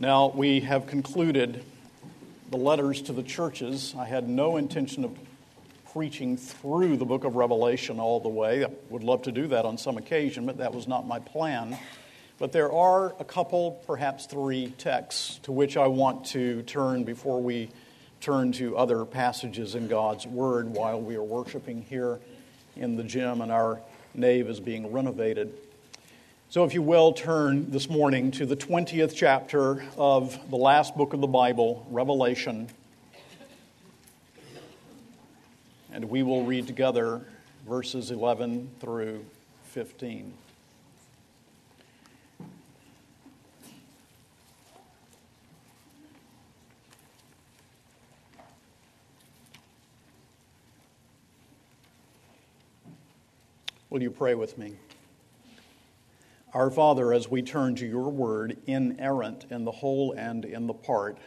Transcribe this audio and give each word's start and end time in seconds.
Now, 0.00 0.28
we 0.28 0.60
have 0.60 0.86
concluded 0.86 1.64
the 2.52 2.56
letters 2.56 3.02
to 3.02 3.12
the 3.12 3.24
churches. 3.24 3.96
I 3.98 4.04
had 4.04 4.28
no 4.28 4.56
intention 4.56 5.04
of 5.04 5.18
preaching 5.92 6.36
through 6.36 6.98
the 6.98 7.04
book 7.04 7.24
of 7.24 7.34
Revelation 7.34 7.98
all 7.98 8.20
the 8.20 8.28
way. 8.28 8.64
I 8.64 8.68
would 8.90 9.02
love 9.02 9.22
to 9.22 9.32
do 9.32 9.48
that 9.48 9.64
on 9.64 9.76
some 9.76 9.96
occasion, 9.96 10.46
but 10.46 10.58
that 10.58 10.72
was 10.72 10.86
not 10.86 11.08
my 11.08 11.18
plan. 11.18 11.76
But 12.38 12.52
there 12.52 12.70
are 12.70 13.12
a 13.18 13.24
couple, 13.24 13.82
perhaps 13.88 14.26
three 14.26 14.68
texts 14.78 15.40
to 15.42 15.50
which 15.50 15.76
I 15.76 15.88
want 15.88 16.26
to 16.26 16.62
turn 16.62 17.02
before 17.02 17.42
we 17.42 17.68
turn 18.20 18.52
to 18.52 18.76
other 18.76 19.04
passages 19.04 19.74
in 19.74 19.88
God's 19.88 20.28
Word 20.28 20.68
while 20.68 21.00
we 21.00 21.16
are 21.16 21.24
worshiping 21.24 21.82
here 21.82 22.20
in 22.76 22.94
the 22.94 23.02
gym 23.02 23.40
and 23.40 23.50
our 23.50 23.80
nave 24.14 24.48
is 24.48 24.60
being 24.60 24.92
renovated. 24.92 25.52
So, 26.50 26.64
if 26.64 26.72
you 26.72 26.80
will, 26.80 27.12
turn 27.12 27.70
this 27.70 27.90
morning 27.90 28.30
to 28.30 28.46
the 28.46 28.56
20th 28.56 29.14
chapter 29.14 29.84
of 29.98 30.38
the 30.48 30.56
last 30.56 30.96
book 30.96 31.12
of 31.12 31.20
the 31.20 31.26
Bible, 31.26 31.86
Revelation. 31.90 32.70
And 35.92 36.08
we 36.08 36.22
will 36.22 36.46
read 36.46 36.66
together 36.66 37.20
verses 37.66 38.10
11 38.10 38.70
through 38.80 39.26
15. 39.64 40.32
Will 53.90 54.00
you 54.00 54.10
pray 54.10 54.34
with 54.34 54.56
me? 54.56 54.76
Our 56.54 56.70
Father, 56.70 57.12
as 57.12 57.28
we 57.28 57.42
turn 57.42 57.74
to 57.76 57.86
your 57.86 58.08
word, 58.08 58.56
inerrant 58.66 59.44
in 59.50 59.64
the 59.66 59.70
whole 59.70 60.12
and 60.12 60.46
in 60.46 60.66
the 60.66 60.72
part, 60.72 61.18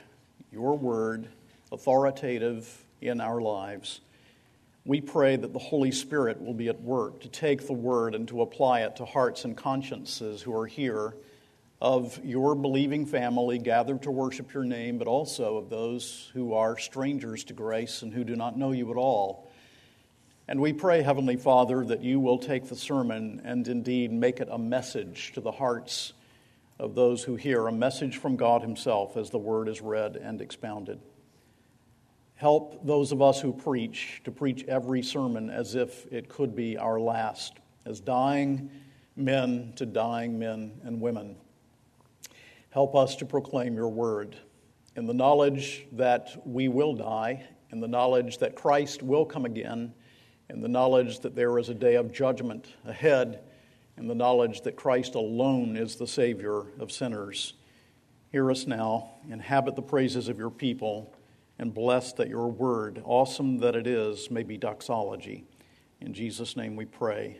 your 0.52 0.76
word, 0.76 1.28
authoritative 1.72 2.86
in 3.02 3.22
our 3.22 3.40
lives, 3.40 4.02
we 4.84 5.00
pray 5.00 5.36
that 5.36 5.54
the 5.54 5.60
Holy 5.60 5.92
Spirit 5.92 6.42
will 6.42 6.56
be 6.56 6.70
at 6.70 6.82
work 6.82 7.22
to 7.22 7.30
take 7.30 7.68
the 7.68 7.74
word 7.74 8.16
and 8.16 8.28
to 8.30 8.42
apply 8.42 8.82
it 8.82 8.96
to 8.96 9.06
hearts 9.06 9.46
and 9.46 9.56
consciences 9.56 10.42
who 10.42 10.58
are 10.58 10.66
here 10.66 11.14
of 11.80 12.20
your 12.24 12.56
believing 12.56 13.06
family 13.06 13.60
gathered 13.60 14.02
to 14.02 14.10
worship 14.10 14.52
your 14.56 14.64
name, 14.64 14.98
but 14.98 15.08
also 15.08 15.58
of 15.58 15.70
those 15.70 16.32
who 16.34 16.56
are 16.56 16.80
strangers 16.80 17.44
to 17.44 17.54
grace 17.54 18.02
and 18.02 18.12
who 18.12 18.24
do 18.24 18.36
not 18.36 18.58
know 18.58 18.72
you 18.72 18.90
at 18.90 18.98
all. 18.98 19.51
And 20.48 20.60
we 20.60 20.74
pray, 20.74 21.02
Heavenly 21.02 21.38
Father, 21.38 21.86
that 21.86 22.02
you 22.02 22.20
will 22.20 22.38
take 22.38 22.68
the 22.68 22.76
sermon 22.76 23.42
and 23.46 23.68
indeed 23.68 24.12
make 24.12 24.40
it 24.40 24.50
a 24.52 24.58
message 24.58 25.32
to 25.34 25.42
the 25.42 25.52
hearts 25.52 26.14
of 26.80 26.96
those 26.96 27.24
who 27.24 27.36
hear, 27.36 27.68
a 27.68 27.72
message 27.72 28.18
from 28.18 28.36
God 28.36 28.62
Himself 28.62 29.16
as 29.16 29.30
the 29.30 29.38
word 29.38 29.68
is 29.68 29.82
read 29.82 30.16
and 30.16 30.42
expounded. 30.42 31.00
Help 32.36 32.84
those 32.84 33.12
of 33.12 33.22
us 33.22 33.40
who 33.40 33.54
preach 33.54 34.20
to 34.24 34.32
preach 34.32 34.64
every 34.68 35.04
sermon 35.04 35.52
as 35.52 35.76
if 35.76 36.12
it 36.12 36.28
could 36.28 36.56
be 36.56 36.76
our 36.76 37.00
last, 37.00 37.60
as 37.86 38.00
dying 38.00 38.72
men 39.16 39.74
to 39.76 39.86
dying 39.86 40.40
men 40.40 40.72
and 40.84 41.00
women. 41.00 41.36
Help 42.72 42.96
us 42.96 43.16
to 43.18 43.26
proclaim 43.26 43.76
your 43.76 43.90
word 43.90 44.36
in 44.96 45.06
the 45.06 45.14
knowledge 45.14 45.86
that 45.92 46.36
we 46.46 46.68
will 46.68 46.96
die, 46.96 47.46
in 47.72 47.80
the 47.80 47.88
knowledge 47.88 48.40
that 48.40 48.56
Christ 48.56 49.04
will 49.04 49.24
come 49.24 49.46
again 49.46 49.94
in 50.52 50.62
the 50.62 50.68
knowledge 50.68 51.22
that 51.22 51.34
there 51.34 51.58
is 51.58 51.70
a 51.70 51.74
day 51.74 51.96
of 51.96 52.12
judgment 52.12 52.68
ahead, 52.86 53.40
in 53.98 54.08
the 54.08 54.16
knowledge 54.16 54.62
that 54.62 54.76
Christ 54.76 55.16
alone 55.16 55.78
is 55.78 55.96
the 55.96 56.08
Savior 56.08 56.64
of 56.78 56.92
sinners. 56.92 57.54
Hear 58.32 58.52
us 58.52 58.68
now, 58.68 59.12
inhabit 59.30 59.76
the 59.76 59.82
praises 59.82 60.28
of 60.28 60.38
your 60.38 60.50
people, 60.50 61.14
and 61.58 61.74
bless 61.74 62.12
that 62.14 62.28
your 62.28 62.48
word, 62.48 63.02
awesome 63.06 63.60
that 63.60 63.76
it 63.76 63.88
is, 63.88 64.30
may 64.30 64.44
be 64.44 64.58
doxology. 64.58 65.46
In 66.02 66.14
Jesus' 66.14 66.58
name 66.58 66.76
we 66.76 66.86
pray. 66.86 67.40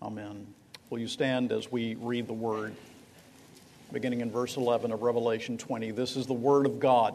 Amen. 0.00 0.46
Will 0.88 1.00
you 1.00 1.08
stand 1.08 1.50
as 1.50 1.72
we 1.72 1.96
read 1.96 2.28
the 2.28 2.32
word? 2.32 2.74
Beginning 3.92 4.20
in 4.20 4.30
verse 4.30 4.56
11 4.56 4.92
of 4.92 5.02
Revelation 5.02 5.58
20. 5.58 5.90
This 5.90 6.16
is 6.16 6.26
the 6.26 6.32
word 6.32 6.66
of 6.66 6.78
God. 6.78 7.14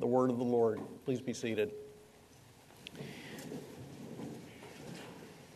the 0.00 0.06
word 0.06 0.30
of 0.30 0.38
the 0.38 0.44
Lord. 0.44 0.80
Please 1.04 1.20
be 1.20 1.34
seated. 1.34 1.70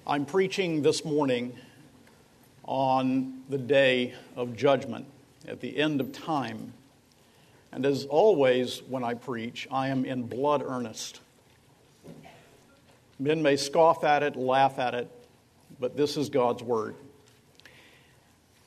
I'm 0.06 0.26
preaching 0.26 0.82
this 0.82 1.02
morning 1.02 1.56
on 2.64 3.40
the 3.48 3.56
day 3.56 4.12
of 4.36 4.54
judgment, 4.54 5.06
at 5.48 5.60
the 5.60 5.78
end 5.78 6.02
of 6.02 6.12
time. 6.12 6.74
And 7.72 7.86
as 7.86 8.04
always, 8.04 8.82
when 8.82 9.02
I 9.02 9.14
preach, 9.14 9.66
I 9.70 9.88
am 9.88 10.04
in 10.04 10.24
blood 10.24 10.62
earnest. 10.62 11.20
Men 13.18 13.42
may 13.42 13.56
scoff 13.56 14.04
at 14.04 14.22
it, 14.22 14.36
laugh 14.36 14.78
at 14.78 14.94
it, 14.94 15.10
but 15.80 15.96
this 15.96 16.18
is 16.18 16.28
God's 16.28 16.62
word. 16.62 16.96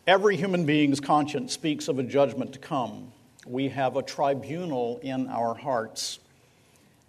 Every 0.07 0.38
human 0.38 0.65
being's 0.65 0.99
conscience 0.99 1.53
speaks 1.53 1.88
of 1.88 1.99
a 1.99 2.03
judgment 2.03 2.53
to 2.53 2.59
come 2.59 3.11
we 3.50 3.69
have 3.69 3.96
a 3.96 4.02
tribunal 4.02 5.00
in 5.02 5.28
our 5.28 5.53
hearts. 5.53 6.19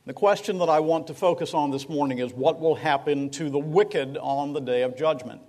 The 0.06 0.12
question 0.12 0.58
that 0.58 0.68
I 0.68 0.80
want 0.80 1.08
to 1.08 1.14
focus 1.14 1.52
on 1.52 1.70
this 1.70 1.88
morning 1.88 2.18
is 2.18 2.32
what 2.32 2.60
will 2.60 2.74
happen 2.74 3.30
to 3.30 3.50
the 3.50 3.58
wicked 3.58 4.16
on 4.16 4.52
the 4.52 4.60
day 4.60 4.82
of 4.82 4.96
judgment? 4.96 5.42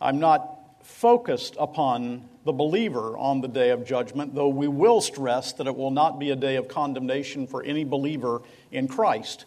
I'm 0.00 0.18
not 0.18 0.58
focused 0.82 1.56
upon 1.58 2.28
the 2.44 2.52
believer 2.52 3.16
on 3.16 3.40
the 3.40 3.48
day 3.48 3.70
of 3.70 3.86
judgment, 3.86 4.34
though 4.34 4.48
we 4.48 4.66
will 4.66 5.00
stress 5.00 5.52
that 5.52 5.66
it 5.66 5.76
will 5.76 5.92
not 5.92 6.18
be 6.18 6.30
a 6.30 6.36
day 6.36 6.56
of 6.56 6.66
condemnation 6.66 7.46
for 7.46 7.62
any 7.62 7.84
believer 7.84 8.42
in 8.72 8.88
Christ. 8.88 9.44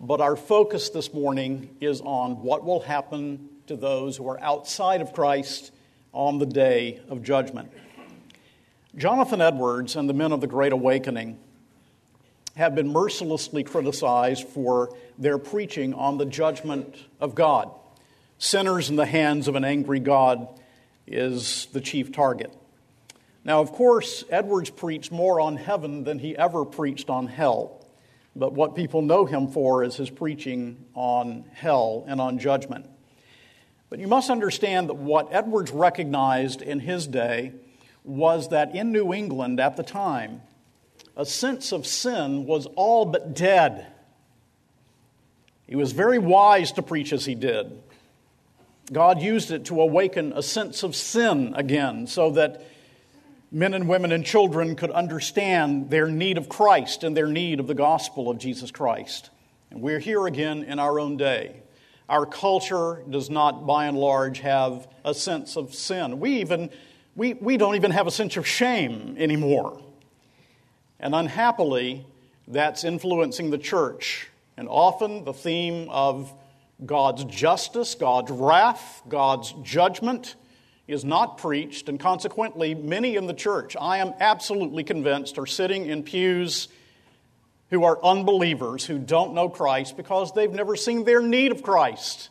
But 0.00 0.20
our 0.20 0.36
focus 0.36 0.88
this 0.90 1.12
morning 1.12 1.76
is 1.80 2.00
on 2.00 2.42
what 2.42 2.64
will 2.64 2.80
happen 2.80 3.48
to 3.66 3.76
those 3.76 4.16
who 4.16 4.28
are 4.28 4.40
outside 4.40 5.00
of 5.00 5.12
Christ 5.12 5.72
on 6.12 6.38
the 6.38 6.46
day 6.46 7.00
of 7.08 7.22
judgment. 7.22 7.70
Jonathan 8.96 9.40
Edwards 9.40 9.96
and 9.96 10.08
the 10.08 10.14
men 10.14 10.32
of 10.32 10.40
the 10.40 10.46
Great 10.46 10.72
Awakening 10.72 11.38
have 12.56 12.74
been 12.74 12.88
mercilessly 12.88 13.62
criticized 13.62 14.48
for 14.48 14.96
their 15.18 15.38
preaching 15.38 15.92
on 15.92 16.16
the 16.16 16.24
judgment 16.24 16.96
of 17.20 17.34
God. 17.34 17.70
Sinners 18.38 18.88
in 18.88 18.96
the 18.96 19.06
hands 19.06 19.46
of 19.46 19.56
an 19.56 19.64
angry 19.64 20.00
God 20.00 20.48
is 21.06 21.68
the 21.72 21.80
chief 21.80 22.12
target. 22.12 22.52
Now, 23.44 23.60
of 23.60 23.72
course, 23.72 24.24
Edwards 24.30 24.70
preached 24.70 25.12
more 25.12 25.38
on 25.38 25.56
heaven 25.56 26.04
than 26.04 26.18
he 26.18 26.36
ever 26.36 26.64
preached 26.64 27.10
on 27.10 27.26
hell. 27.26 27.86
But 28.34 28.54
what 28.54 28.74
people 28.74 29.02
know 29.02 29.26
him 29.26 29.48
for 29.48 29.84
is 29.84 29.96
his 29.96 30.10
preaching 30.10 30.84
on 30.94 31.44
hell 31.52 32.04
and 32.08 32.20
on 32.20 32.38
judgment. 32.38 32.86
But 33.90 33.98
you 33.98 34.06
must 34.06 34.30
understand 34.30 34.88
that 34.88 34.94
what 34.94 35.28
Edwards 35.30 35.70
recognized 35.70 36.62
in 36.62 36.80
his 36.80 37.06
day 37.06 37.52
was 38.08 38.48
that 38.48 38.74
in 38.74 38.90
New 38.92 39.12
England 39.12 39.60
at 39.60 39.76
the 39.76 39.82
time, 39.82 40.40
a 41.16 41.26
sense 41.26 41.72
of 41.72 41.86
sin 41.86 42.46
was 42.46 42.66
all 42.76 43.04
but 43.04 43.34
dead. 43.34 43.86
He 45.66 45.76
was 45.76 45.92
very 45.92 46.18
wise 46.18 46.72
to 46.72 46.82
preach 46.82 47.12
as 47.12 47.24
he 47.24 47.34
did. 47.34 47.82
God 48.90 49.20
used 49.20 49.50
it 49.50 49.66
to 49.66 49.80
awaken 49.80 50.32
a 50.34 50.42
sense 50.42 50.82
of 50.82 50.96
sin 50.96 51.52
again 51.54 52.06
so 52.06 52.30
that 52.30 52.64
men 53.50 53.74
and 53.74 53.88
women 53.88 54.12
and 54.12 54.24
children 54.24 54.76
could 54.76 54.90
understand 54.90 55.90
their 55.90 56.08
need 56.08 56.38
of 56.38 56.48
Christ 56.48 57.04
and 57.04 57.16
their 57.16 57.26
need 57.26 57.60
of 57.60 57.66
the 57.66 57.74
gospel 57.74 58.30
of 58.30 58.38
Jesus 58.38 58.70
Christ. 58.70 59.30
And 59.70 59.82
we're 59.82 59.98
here 59.98 60.26
again 60.26 60.62
in 60.62 60.78
our 60.78 60.98
own 60.98 61.16
day. 61.16 61.62
Our 62.08 62.24
culture 62.24 63.02
does 63.10 63.28
not, 63.28 63.66
by 63.66 63.86
and 63.86 63.98
large, 63.98 64.38
have 64.38 64.88
a 65.04 65.12
sense 65.12 65.56
of 65.56 65.74
sin. 65.74 66.20
We, 66.20 66.40
even, 66.40 66.70
we, 67.18 67.34
we 67.34 67.56
don't 67.56 67.74
even 67.74 67.90
have 67.90 68.06
a 68.06 68.12
sense 68.12 68.36
of 68.36 68.46
shame 68.46 69.16
anymore. 69.18 69.82
And 71.00 71.16
unhappily, 71.16 72.06
that's 72.46 72.84
influencing 72.84 73.50
the 73.50 73.58
church. 73.58 74.28
And 74.56 74.68
often 74.68 75.24
the 75.24 75.34
theme 75.34 75.88
of 75.90 76.32
God's 76.86 77.24
justice, 77.24 77.96
God's 77.96 78.30
wrath, 78.30 79.02
God's 79.08 79.52
judgment 79.64 80.36
is 80.86 81.04
not 81.04 81.38
preached, 81.38 81.88
and 81.88 81.98
consequently, 81.98 82.74
many 82.74 83.16
in 83.16 83.26
the 83.26 83.34
church, 83.34 83.76
I 83.78 83.98
am 83.98 84.14
absolutely 84.20 84.84
convinced, 84.84 85.38
are 85.38 85.46
sitting 85.46 85.86
in 85.86 86.04
pews 86.04 86.68
who 87.70 87.82
are 87.84 88.02
unbelievers, 88.02 88.86
who 88.86 88.98
don't 88.98 89.34
know 89.34 89.48
Christ 89.48 89.96
because 89.96 90.32
they've 90.32 90.50
never 90.50 90.76
seen 90.76 91.04
their 91.04 91.20
need 91.20 91.50
of 91.50 91.62
Christ. 91.62 92.30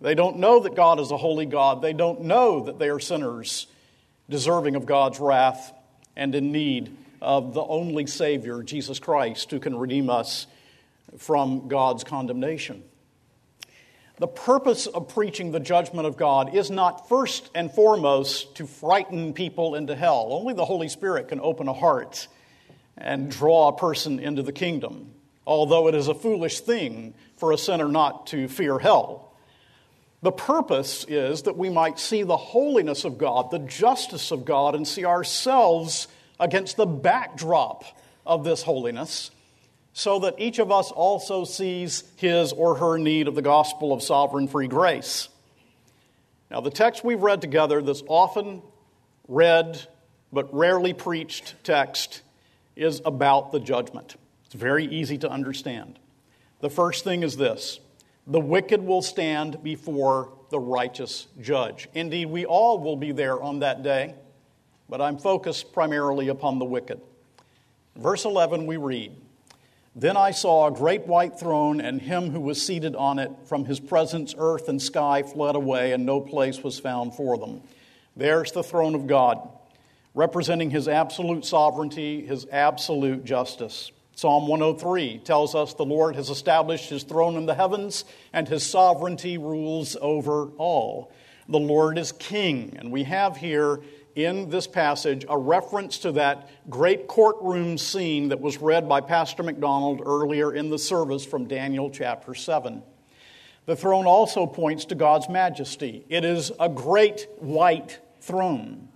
They 0.00 0.16
don't 0.16 0.38
know 0.38 0.58
that 0.60 0.74
God 0.74 0.98
is 0.98 1.12
a 1.12 1.16
holy 1.16 1.46
God. 1.46 1.80
They 1.80 1.92
don't 1.92 2.22
know 2.22 2.64
that 2.64 2.80
they 2.80 2.90
are 2.90 3.00
sinners, 3.00 3.68
deserving 4.32 4.74
of 4.74 4.86
God's 4.86 5.20
wrath 5.20 5.72
and 6.16 6.34
in 6.34 6.50
need 6.50 6.96
of 7.20 7.54
the 7.54 7.62
only 7.62 8.06
Savior, 8.06 8.62
Jesus 8.62 8.98
Christ, 8.98 9.50
who 9.52 9.60
can 9.60 9.78
redeem 9.78 10.10
us 10.10 10.48
from 11.18 11.68
God's 11.68 12.02
condemnation. 12.02 12.82
The 14.18 14.26
purpose 14.26 14.86
of 14.86 15.08
preaching 15.08 15.52
the 15.52 15.60
judgment 15.60 16.06
of 16.06 16.16
God 16.16 16.54
is 16.54 16.70
not 16.70 17.08
first 17.08 17.50
and 17.54 17.70
foremost 17.70 18.56
to 18.56 18.66
frighten 18.66 19.34
people 19.34 19.74
into 19.74 19.94
hell. 19.94 20.28
Only 20.30 20.54
the 20.54 20.64
Holy 20.64 20.88
Spirit 20.88 21.28
can 21.28 21.40
open 21.40 21.68
a 21.68 21.72
heart 21.72 22.26
and 22.96 23.30
draw 23.30 23.68
a 23.68 23.76
person 23.76 24.18
into 24.18 24.42
the 24.42 24.52
kingdom, 24.52 25.12
although 25.46 25.88
it 25.88 25.94
is 25.94 26.08
a 26.08 26.14
foolish 26.14 26.60
thing 26.60 27.14
for 27.36 27.52
a 27.52 27.58
sinner 27.58 27.88
not 27.88 28.28
to 28.28 28.48
fear 28.48 28.78
hell. 28.78 29.31
The 30.22 30.32
purpose 30.32 31.04
is 31.08 31.42
that 31.42 31.56
we 31.56 31.68
might 31.68 31.98
see 31.98 32.22
the 32.22 32.36
holiness 32.36 33.04
of 33.04 33.18
God, 33.18 33.50
the 33.50 33.58
justice 33.58 34.30
of 34.30 34.44
God, 34.44 34.74
and 34.76 34.86
see 34.86 35.04
ourselves 35.04 36.06
against 36.38 36.76
the 36.76 36.86
backdrop 36.86 37.84
of 38.24 38.44
this 38.44 38.62
holiness 38.62 39.32
so 39.92 40.20
that 40.20 40.36
each 40.38 40.58
of 40.58 40.70
us 40.70 40.90
also 40.90 41.44
sees 41.44 42.04
his 42.16 42.52
or 42.52 42.76
her 42.76 42.98
need 42.98 43.28
of 43.28 43.34
the 43.34 43.42
gospel 43.42 43.92
of 43.92 44.02
sovereign 44.02 44.48
free 44.48 44.68
grace. 44.68 45.28
Now, 46.50 46.60
the 46.60 46.70
text 46.70 47.04
we've 47.04 47.22
read 47.22 47.40
together, 47.40 47.82
this 47.82 48.02
often 48.08 48.62
read 49.28 49.86
but 50.32 50.52
rarely 50.54 50.94
preached 50.94 51.54
text, 51.62 52.22
is 52.74 53.02
about 53.04 53.52
the 53.52 53.60
judgment. 53.60 54.16
It's 54.46 54.54
very 54.54 54.86
easy 54.86 55.18
to 55.18 55.30
understand. 55.30 55.98
The 56.60 56.70
first 56.70 57.04
thing 57.04 57.22
is 57.22 57.36
this 57.36 57.80
the 58.26 58.40
wicked 58.40 58.80
will 58.82 59.02
stand 59.02 59.62
before 59.62 60.32
the 60.50 60.58
righteous 60.58 61.26
judge. 61.40 61.88
Indeed, 61.94 62.26
we 62.26 62.44
all 62.44 62.78
will 62.78 62.96
be 62.96 63.12
there 63.12 63.42
on 63.42 63.60
that 63.60 63.82
day, 63.82 64.14
but 64.88 65.00
I'm 65.00 65.18
focused 65.18 65.72
primarily 65.72 66.28
upon 66.28 66.58
the 66.58 66.64
wicked. 66.64 67.00
Verse 67.96 68.24
11, 68.24 68.66
we 68.66 68.76
read, 68.76 69.12
then 69.94 70.16
I 70.16 70.30
saw 70.30 70.66
a 70.66 70.70
great 70.70 71.06
white 71.06 71.38
throne 71.38 71.80
and 71.80 72.00
him 72.00 72.30
who 72.30 72.40
was 72.40 72.64
seated 72.64 72.96
on 72.96 73.18
it. 73.18 73.30
From 73.44 73.66
his 73.66 73.78
presence, 73.78 74.34
earth 74.38 74.68
and 74.68 74.80
sky 74.80 75.22
fled 75.22 75.54
away, 75.54 75.92
and 75.92 76.06
no 76.06 76.20
place 76.20 76.62
was 76.62 76.80
found 76.80 77.14
for 77.14 77.36
them. 77.36 77.60
There's 78.16 78.52
the 78.52 78.62
throne 78.62 78.94
of 78.94 79.06
God, 79.06 79.46
representing 80.14 80.70
his 80.70 80.88
absolute 80.88 81.44
sovereignty, 81.44 82.24
his 82.24 82.46
absolute 82.50 83.24
justice. 83.24 83.90
Psalm 84.14 84.46
103 84.46 85.18
tells 85.18 85.54
us 85.54 85.74
the 85.74 85.84
Lord 85.84 86.16
has 86.16 86.28
established 86.28 86.90
his 86.90 87.02
throne 87.02 87.36
in 87.36 87.46
the 87.46 87.54
heavens, 87.54 88.04
and 88.32 88.46
his 88.46 88.62
sovereignty 88.64 89.38
rules 89.38 89.96
over 90.00 90.48
all. 90.58 91.12
The 91.48 91.58
Lord 91.58 91.98
is 91.98 92.12
king, 92.12 92.76
and 92.78 92.92
we 92.92 93.04
have 93.04 93.36
here 93.36 93.80
in 94.14 94.50
this 94.50 94.66
passage 94.66 95.24
a 95.28 95.38
reference 95.38 95.98
to 95.98 96.12
that 96.12 96.48
great 96.68 97.08
courtroom 97.08 97.78
scene 97.78 98.28
that 98.28 98.40
was 98.40 98.58
read 98.58 98.88
by 98.88 99.00
Pastor 99.00 99.42
McDonald 99.42 100.02
earlier 100.04 100.52
in 100.52 100.68
the 100.68 100.78
service 100.78 101.24
from 101.24 101.48
Daniel 101.48 101.90
chapter 101.90 102.34
7. 102.34 102.82
The 103.64 103.76
throne 103.76 104.06
also 104.06 104.46
points 104.46 104.84
to 104.86 104.94
God's 104.94 105.28
majesty. 105.28 106.04
It 106.08 106.24
is 106.24 106.52
a 106.60 106.68
great 106.68 107.28
white 107.38 107.98
throne. 108.20 108.88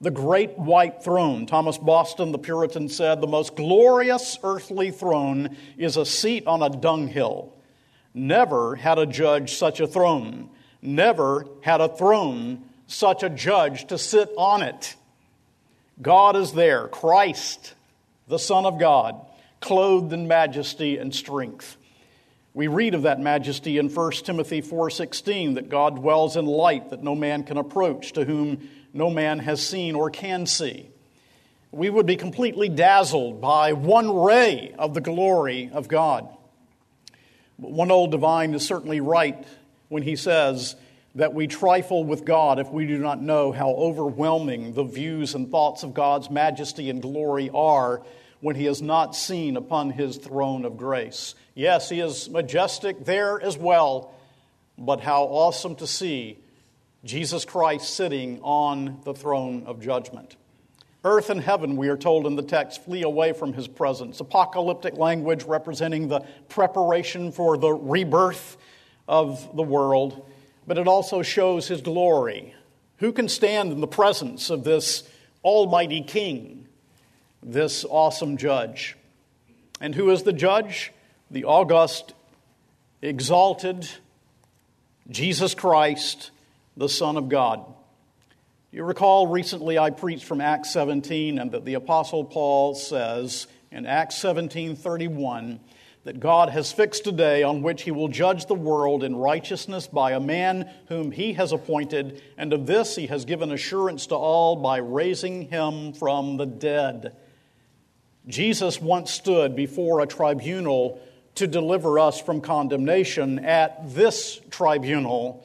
The 0.00 0.10
great 0.12 0.56
white 0.56 1.02
throne. 1.02 1.46
Thomas 1.46 1.76
Boston, 1.76 2.30
the 2.30 2.38
Puritan, 2.38 2.88
said 2.88 3.20
the 3.20 3.26
most 3.26 3.56
glorious 3.56 4.38
earthly 4.44 4.92
throne 4.92 5.56
is 5.76 5.96
a 5.96 6.06
seat 6.06 6.46
on 6.46 6.62
a 6.62 6.70
dunghill. 6.70 7.52
Never 8.14 8.76
had 8.76 8.98
a 8.98 9.06
judge 9.06 9.54
such 9.54 9.80
a 9.80 9.88
throne. 9.88 10.50
Never 10.80 11.46
had 11.62 11.80
a 11.80 11.88
throne 11.88 12.64
such 12.86 13.24
a 13.24 13.28
judge 13.28 13.86
to 13.88 13.98
sit 13.98 14.30
on 14.36 14.62
it. 14.62 14.94
God 16.00 16.36
is 16.36 16.52
there, 16.52 16.86
Christ, 16.86 17.74
the 18.28 18.38
Son 18.38 18.66
of 18.66 18.78
God, 18.78 19.20
clothed 19.60 20.12
in 20.12 20.28
majesty 20.28 20.96
and 20.96 21.12
strength. 21.12 21.76
We 22.54 22.68
read 22.68 22.94
of 22.94 23.02
that 23.02 23.20
majesty 23.20 23.78
in 23.78 23.88
1 23.88 24.24
Timothy 24.24 24.60
4:16 24.60 25.54
that 25.54 25.68
God 25.68 25.96
dwells 25.96 26.36
in 26.36 26.46
light 26.46 26.90
that 26.90 27.02
no 27.02 27.14
man 27.14 27.42
can 27.42 27.56
approach, 27.56 28.12
to 28.12 28.24
whom 28.24 28.68
no 28.92 29.10
man 29.10 29.38
has 29.40 29.64
seen 29.66 29.94
or 29.94 30.10
can 30.10 30.46
see. 30.46 30.90
We 31.70 31.90
would 31.90 32.06
be 32.06 32.16
completely 32.16 32.68
dazzled 32.68 33.40
by 33.40 33.72
one 33.72 34.14
ray 34.14 34.74
of 34.78 34.94
the 34.94 35.00
glory 35.00 35.70
of 35.72 35.88
God. 35.88 36.28
But 37.58 37.70
one 37.70 37.90
old 37.90 38.10
divine 38.10 38.54
is 38.54 38.66
certainly 38.66 39.00
right 39.00 39.44
when 39.88 40.02
he 40.02 40.16
says, 40.16 40.76
that 41.18 41.34
we 41.34 41.48
trifle 41.48 42.04
with 42.04 42.24
God 42.24 42.58
if 42.58 42.70
we 42.70 42.86
do 42.86 42.98
not 42.98 43.20
know 43.20 43.50
how 43.50 43.70
overwhelming 43.70 44.72
the 44.74 44.84
views 44.84 45.34
and 45.34 45.50
thoughts 45.50 45.82
of 45.82 45.92
God's 45.94 46.30
majesty 46.30 46.90
and 46.90 47.02
glory 47.02 47.50
are 47.52 48.02
when 48.40 48.54
he 48.54 48.66
is 48.66 48.80
not 48.80 49.16
seen 49.16 49.56
upon 49.56 49.90
his 49.90 50.16
throne 50.16 50.64
of 50.64 50.76
grace. 50.76 51.34
Yes, 51.54 51.88
he 51.88 51.98
is 51.98 52.28
majestic 52.28 53.04
there 53.04 53.40
as 53.40 53.58
well, 53.58 54.14
but 54.76 55.00
how 55.00 55.24
awesome 55.24 55.74
to 55.76 55.88
see 55.88 56.38
Jesus 57.04 57.44
Christ 57.44 57.94
sitting 57.94 58.40
on 58.42 59.00
the 59.04 59.14
throne 59.14 59.64
of 59.66 59.80
judgment. 59.80 60.36
Earth 61.04 61.30
and 61.30 61.40
heaven, 61.40 61.76
we 61.76 61.88
are 61.88 61.96
told 61.96 62.26
in 62.26 62.36
the 62.36 62.42
text, 62.42 62.84
flee 62.84 63.02
away 63.02 63.32
from 63.32 63.52
his 63.52 63.68
presence. 63.68 64.20
Apocalyptic 64.20 64.94
language 64.96 65.44
representing 65.44 66.08
the 66.08 66.20
preparation 66.48 67.30
for 67.30 67.56
the 67.56 67.72
rebirth 67.72 68.56
of 69.06 69.56
the 69.56 69.62
world 69.62 70.24
but 70.68 70.76
it 70.76 70.86
also 70.86 71.22
shows 71.22 71.66
his 71.66 71.80
glory. 71.80 72.54
Who 72.98 73.10
can 73.10 73.28
stand 73.28 73.72
in 73.72 73.80
the 73.80 73.88
presence 73.88 74.50
of 74.50 74.64
this 74.64 75.02
almighty 75.42 76.02
king, 76.02 76.68
this 77.42 77.86
awesome 77.86 78.36
judge? 78.36 78.94
And 79.80 79.94
who 79.94 80.10
is 80.10 80.24
the 80.24 80.32
judge? 80.32 80.92
The 81.30 81.44
august, 81.44 82.12
exalted 83.00 83.88
Jesus 85.10 85.54
Christ, 85.54 86.32
the 86.78 86.88
Son 86.88 87.16
of 87.16 87.28
God. 87.28 87.66
You 88.70 88.84
recall 88.84 89.26
recently 89.26 89.78
I 89.78 89.90
preached 89.90 90.24
from 90.24 90.40
Acts 90.40 90.72
17 90.72 91.38
and 91.38 91.50
that 91.50 91.64
the 91.64 91.74
apostle 91.74 92.24
Paul 92.24 92.76
says 92.76 93.48
in 93.72 93.84
Acts 93.84 94.16
17:31 94.22 95.58
that 96.04 96.20
God 96.20 96.50
has 96.50 96.70
fixed 96.70 97.04
a 97.08 97.12
day 97.12 97.42
on 97.42 97.62
which 97.62 97.82
he 97.82 97.90
will 97.90 98.06
judge 98.06 98.46
the 98.46 98.54
world 98.54 99.02
in 99.02 99.16
righteousness 99.16 99.88
by 99.88 100.12
a 100.12 100.20
man 100.20 100.70
whom 100.86 101.10
he 101.10 101.32
has 101.32 101.50
appointed, 101.50 102.22
and 102.38 102.52
of 102.52 102.66
this 102.66 102.94
he 102.94 103.08
has 103.08 103.24
given 103.24 103.50
assurance 103.50 104.06
to 104.06 104.14
all 104.14 104.54
by 104.54 104.76
raising 104.76 105.48
him 105.48 105.92
from 105.92 106.36
the 106.36 106.46
dead. 106.46 107.16
Jesus 108.28 108.80
once 108.80 109.10
stood 109.10 109.56
before 109.56 110.00
a 110.00 110.06
tribunal 110.06 111.00
to 111.34 111.48
deliver 111.48 111.98
us 111.98 112.20
from 112.20 112.40
condemnation 112.40 113.40
at 113.40 113.92
this 113.94 114.40
tribunal 114.50 115.44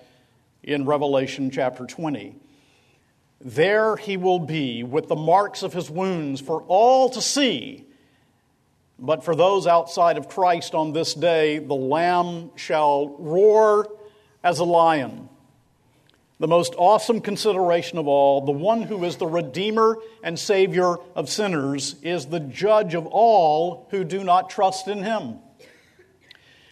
in 0.64 0.86
Revelation 0.86 1.52
chapter 1.52 1.86
20. 1.86 2.36
There 3.42 3.98
he 3.98 4.18
will 4.18 4.40
be 4.40 4.84
with 4.84 5.08
the 5.08 5.16
marks 5.16 5.64
of 5.64 5.74
his 5.74 5.90
wounds 5.90 6.40
for 6.40 6.64
all 6.64 7.10
to 7.10 7.22
see 7.22 7.86
but 9.04 9.24
for 9.24 9.36
those 9.36 9.68
outside 9.68 10.18
of 10.18 10.30
Christ 10.30 10.74
on 10.74 10.94
this 10.94 11.14
day, 11.14 11.58
the 11.60 11.74
Lamb 11.74 12.52
shall 12.56 13.10
roar 13.20 13.90
as 14.44 14.60
a 14.60 14.64
lion. 14.64 15.28
The 16.40 16.48
most 16.48 16.74
awesome 16.78 17.20
consideration 17.20 17.98
of 17.98 18.08
all, 18.08 18.46
the 18.46 18.52
one 18.52 18.82
who 18.82 19.04
is 19.04 19.18
the 19.18 19.28
Redeemer 19.28 19.98
and 20.24 20.38
Savior 20.38 20.96
of 21.16 21.30
sinners, 21.30 21.96
is 22.02 22.28
the 22.28 22.40
judge 22.40 22.96
of 22.96 23.06
all 23.08 23.88
who 23.92 24.04
do 24.04 24.24
not 24.24 24.50
trust 24.50 24.88
in 24.88 25.04
him. 25.04 25.40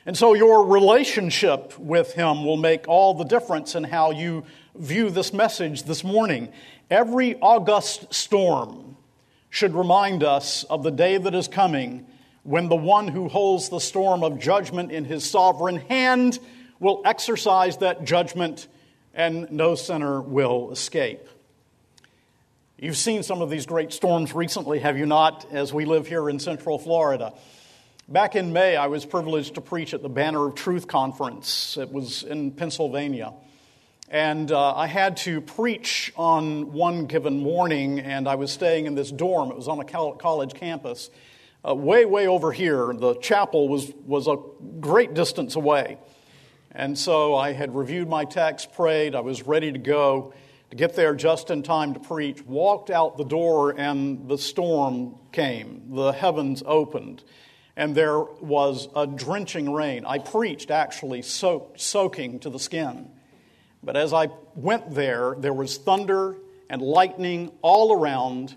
And 0.05 0.17
so 0.17 0.33
your 0.33 0.65
relationship 0.65 1.77
with 1.77 2.13
Him 2.13 2.43
will 2.43 2.57
make 2.57 2.87
all 2.87 3.13
the 3.13 3.23
difference 3.23 3.75
in 3.75 3.83
how 3.83 4.11
you 4.11 4.43
view 4.75 5.09
this 5.09 5.31
message 5.31 5.83
this 5.83 6.03
morning. 6.03 6.51
Every 6.89 7.39
August 7.39 8.13
storm 8.13 8.97
should 9.49 9.75
remind 9.75 10.23
us 10.23 10.63
of 10.63 10.81
the 10.81 10.91
day 10.91 11.17
that 11.17 11.35
is 11.35 11.47
coming 11.47 12.07
when 12.43 12.67
the 12.67 12.75
one 12.75 13.07
who 13.07 13.29
holds 13.29 13.69
the 13.69 13.79
storm 13.79 14.23
of 14.23 14.39
judgment 14.39 14.91
in 14.91 15.05
his 15.05 15.29
sovereign 15.29 15.77
hand 15.77 16.39
will 16.79 17.01
exercise 17.05 17.77
that 17.77 18.03
judgment 18.03 18.67
and 19.13 19.51
no 19.51 19.75
sinner 19.75 20.19
will 20.19 20.71
escape. 20.71 21.27
You've 22.79 22.97
seen 22.97 23.21
some 23.21 23.43
of 23.43 23.51
these 23.51 23.67
great 23.67 23.93
storms 23.93 24.33
recently, 24.33 24.79
have 24.79 24.97
you 24.97 25.05
not, 25.05 25.45
as 25.51 25.71
we 25.71 25.85
live 25.85 26.07
here 26.07 26.27
in 26.29 26.39
Central 26.39 26.79
Florida? 26.79 27.33
Back 28.07 28.35
in 28.35 28.51
May, 28.51 28.75
I 28.75 28.87
was 28.87 29.05
privileged 29.05 29.55
to 29.55 29.61
preach 29.61 29.93
at 29.93 30.01
the 30.01 30.09
Banner 30.09 30.47
of 30.47 30.55
Truth 30.55 30.87
conference. 30.87 31.77
It 31.77 31.91
was 31.91 32.23
in 32.23 32.51
Pennsylvania. 32.51 33.33
And 34.09 34.51
uh, 34.51 34.75
I 34.75 34.87
had 34.87 35.17
to 35.17 35.39
preach 35.39 36.11
on 36.17 36.73
one 36.73 37.05
given 37.05 37.39
morning, 37.39 37.99
and 37.99 38.27
I 38.27 38.35
was 38.35 38.51
staying 38.51 38.85
in 38.87 38.95
this 38.95 39.11
dorm. 39.11 39.51
It 39.51 39.55
was 39.55 39.69
on 39.69 39.79
a 39.79 39.85
college 39.85 40.53
campus. 40.55 41.09
Uh, 41.65 41.75
way, 41.75 42.03
way 42.03 42.27
over 42.27 42.51
here, 42.51 42.91
the 42.91 43.15
chapel 43.15 43.69
was, 43.69 43.93
was 44.05 44.27
a 44.27 44.37
great 44.81 45.13
distance 45.13 45.55
away. 45.55 45.97
And 46.71 46.97
so 46.97 47.35
I 47.35 47.53
had 47.53 47.73
reviewed 47.73 48.09
my 48.09 48.25
text, 48.25 48.73
prayed, 48.73 49.15
I 49.15 49.21
was 49.21 49.43
ready 49.43 49.71
to 49.71 49.79
go 49.79 50.33
to 50.71 50.75
get 50.75 50.95
there 50.95 51.13
just 51.13 51.49
in 51.51 51.63
time 51.63 51.93
to 51.93 51.99
preach, 51.99 52.43
walked 52.45 52.89
out 52.89 53.17
the 53.17 53.23
door, 53.23 53.71
and 53.77 54.27
the 54.27 54.37
storm 54.37 55.15
came. 55.31 55.83
The 55.91 56.11
heavens 56.11 56.63
opened 56.65 57.23
and 57.75 57.95
there 57.95 58.19
was 58.19 58.87
a 58.95 59.07
drenching 59.07 59.71
rain. 59.71 60.05
I 60.05 60.19
preached 60.19 60.71
actually 60.71 61.21
soaked, 61.21 61.79
soaking 61.79 62.39
to 62.39 62.49
the 62.49 62.59
skin. 62.59 63.09
But 63.83 63.97
as 63.97 64.13
I 64.13 64.29
went 64.55 64.93
there, 64.93 65.35
there 65.37 65.53
was 65.53 65.77
thunder 65.77 66.37
and 66.69 66.81
lightning 66.81 67.51
all 67.61 67.93
around. 67.93 68.55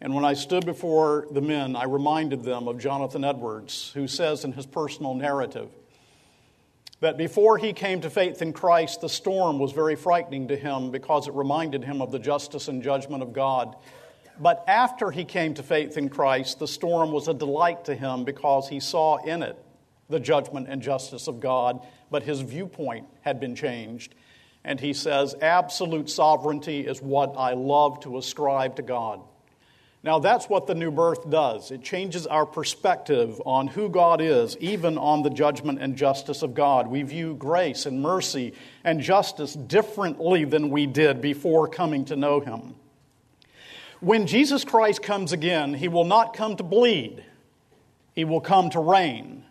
And 0.00 0.14
when 0.14 0.24
I 0.24 0.34
stood 0.34 0.66
before 0.66 1.26
the 1.30 1.40
men, 1.40 1.76
I 1.76 1.84
reminded 1.84 2.42
them 2.44 2.68
of 2.68 2.78
Jonathan 2.78 3.24
Edwards, 3.24 3.90
who 3.94 4.06
says 4.06 4.44
in 4.44 4.52
his 4.52 4.66
personal 4.66 5.14
narrative 5.14 5.68
that 7.02 7.18
before 7.18 7.58
he 7.58 7.72
came 7.72 8.00
to 8.00 8.08
faith 8.08 8.40
in 8.42 8.52
Christ, 8.52 9.00
the 9.00 9.08
storm 9.08 9.58
was 9.58 9.72
very 9.72 9.96
frightening 9.96 10.46
to 10.48 10.56
him 10.56 10.92
because 10.92 11.26
it 11.26 11.34
reminded 11.34 11.82
him 11.82 12.00
of 12.00 12.12
the 12.12 12.18
justice 12.20 12.68
and 12.68 12.80
judgment 12.80 13.24
of 13.24 13.32
God. 13.32 13.74
But 14.38 14.64
after 14.66 15.10
he 15.10 15.24
came 15.24 15.54
to 15.54 15.62
faith 15.62 15.96
in 15.96 16.08
Christ, 16.08 16.58
the 16.58 16.68
storm 16.68 17.12
was 17.12 17.28
a 17.28 17.34
delight 17.34 17.84
to 17.86 17.94
him 17.94 18.24
because 18.24 18.68
he 18.68 18.80
saw 18.80 19.16
in 19.22 19.42
it 19.42 19.56
the 20.08 20.20
judgment 20.20 20.68
and 20.68 20.82
justice 20.82 21.28
of 21.28 21.40
God, 21.40 21.84
but 22.10 22.22
his 22.22 22.40
viewpoint 22.40 23.06
had 23.22 23.40
been 23.40 23.54
changed. 23.54 24.14
And 24.64 24.78
he 24.78 24.92
says, 24.92 25.34
Absolute 25.40 26.08
sovereignty 26.08 26.80
is 26.86 27.02
what 27.02 27.34
I 27.36 27.54
love 27.54 28.00
to 28.00 28.18
ascribe 28.18 28.76
to 28.76 28.82
God. 28.82 29.20
Now, 30.04 30.18
that's 30.18 30.48
what 30.48 30.66
the 30.66 30.74
new 30.74 30.90
birth 30.90 31.30
does. 31.30 31.70
It 31.70 31.82
changes 31.82 32.26
our 32.26 32.44
perspective 32.44 33.40
on 33.46 33.68
who 33.68 33.88
God 33.88 34.20
is, 34.20 34.56
even 34.58 34.98
on 34.98 35.22
the 35.22 35.30
judgment 35.30 35.80
and 35.80 35.96
justice 35.96 36.42
of 36.42 36.54
God. 36.54 36.88
We 36.88 37.02
view 37.02 37.34
grace 37.34 37.86
and 37.86 38.02
mercy 38.02 38.54
and 38.82 39.00
justice 39.00 39.54
differently 39.54 40.44
than 40.44 40.70
we 40.70 40.86
did 40.86 41.20
before 41.20 41.68
coming 41.68 42.04
to 42.06 42.16
know 42.16 42.40
Him. 42.40 42.74
When 44.02 44.26
Jesus 44.26 44.64
Christ 44.64 45.00
comes 45.00 45.32
again, 45.32 45.74
he 45.74 45.86
will 45.86 46.04
not 46.04 46.34
come 46.34 46.56
to 46.56 46.64
bleed, 46.64 47.22
he 48.16 48.24
will 48.24 48.40
come 48.40 48.68
to 48.70 48.80
reign. 48.80 49.44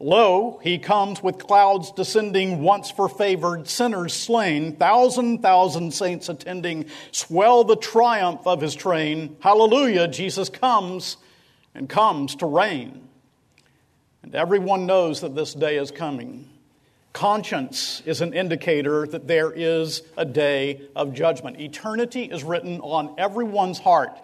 Lo, 0.00 0.58
he 0.64 0.78
comes 0.78 1.22
with 1.22 1.38
clouds 1.38 1.92
descending, 1.92 2.60
once 2.60 2.90
for 2.90 3.08
favored 3.08 3.68
sinners 3.68 4.14
slain, 4.14 4.74
thousand, 4.74 5.42
thousand 5.42 5.94
saints 5.94 6.28
attending, 6.28 6.86
swell 7.12 7.62
the 7.62 7.76
triumph 7.76 8.44
of 8.48 8.60
his 8.60 8.74
train. 8.74 9.36
Hallelujah, 9.38 10.08
Jesus 10.08 10.48
comes 10.48 11.16
and 11.72 11.88
comes 11.88 12.34
to 12.36 12.46
reign. 12.46 13.08
And 14.24 14.34
everyone 14.34 14.86
knows 14.86 15.20
that 15.20 15.36
this 15.36 15.54
day 15.54 15.76
is 15.76 15.92
coming. 15.92 16.50
Conscience 17.18 18.00
is 18.06 18.20
an 18.20 18.32
indicator 18.32 19.04
that 19.04 19.26
there 19.26 19.50
is 19.50 20.02
a 20.16 20.24
day 20.24 20.82
of 20.94 21.14
judgment. 21.14 21.60
Eternity 21.60 22.22
is 22.22 22.44
written 22.44 22.78
on 22.78 23.16
everyone's 23.18 23.80
heart. 23.80 24.16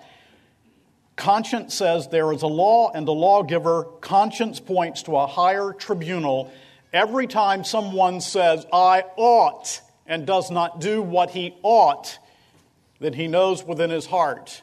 Conscience 1.17 1.75
says 1.75 2.07
there 2.07 2.33
is 2.33 2.43
a 2.43 2.47
law 2.47 2.93
and 2.93 3.09
a 3.09 3.11
lawgiver. 3.11 3.83
Conscience 4.01 4.61
points 4.61 5.03
to 5.03 5.17
a 5.17 5.27
higher 5.27 5.73
tribunal. 5.73 6.53
Every 6.93 7.27
time 7.27 7.65
someone 7.65 8.21
says, 8.21 8.65
I 8.73 9.03
ought, 9.17 9.81
and 10.07 10.25
does 10.25 10.53
not 10.53 10.81
do 10.81 11.03
what 11.03 11.31
he 11.31 11.57
ought, 11.65 12.17
then 13.01 13.13
he 13.13 13.27
knows 13.27 13.65
within 13.65 13.91
his 13.91 14.07
heart 14.07 14.63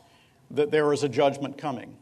that 0.51 0.71
there 0.71 0.93
is 0.93 1.03
a 1.03 1.09
judgment 1.09 1.57
coming. 1.57 1.97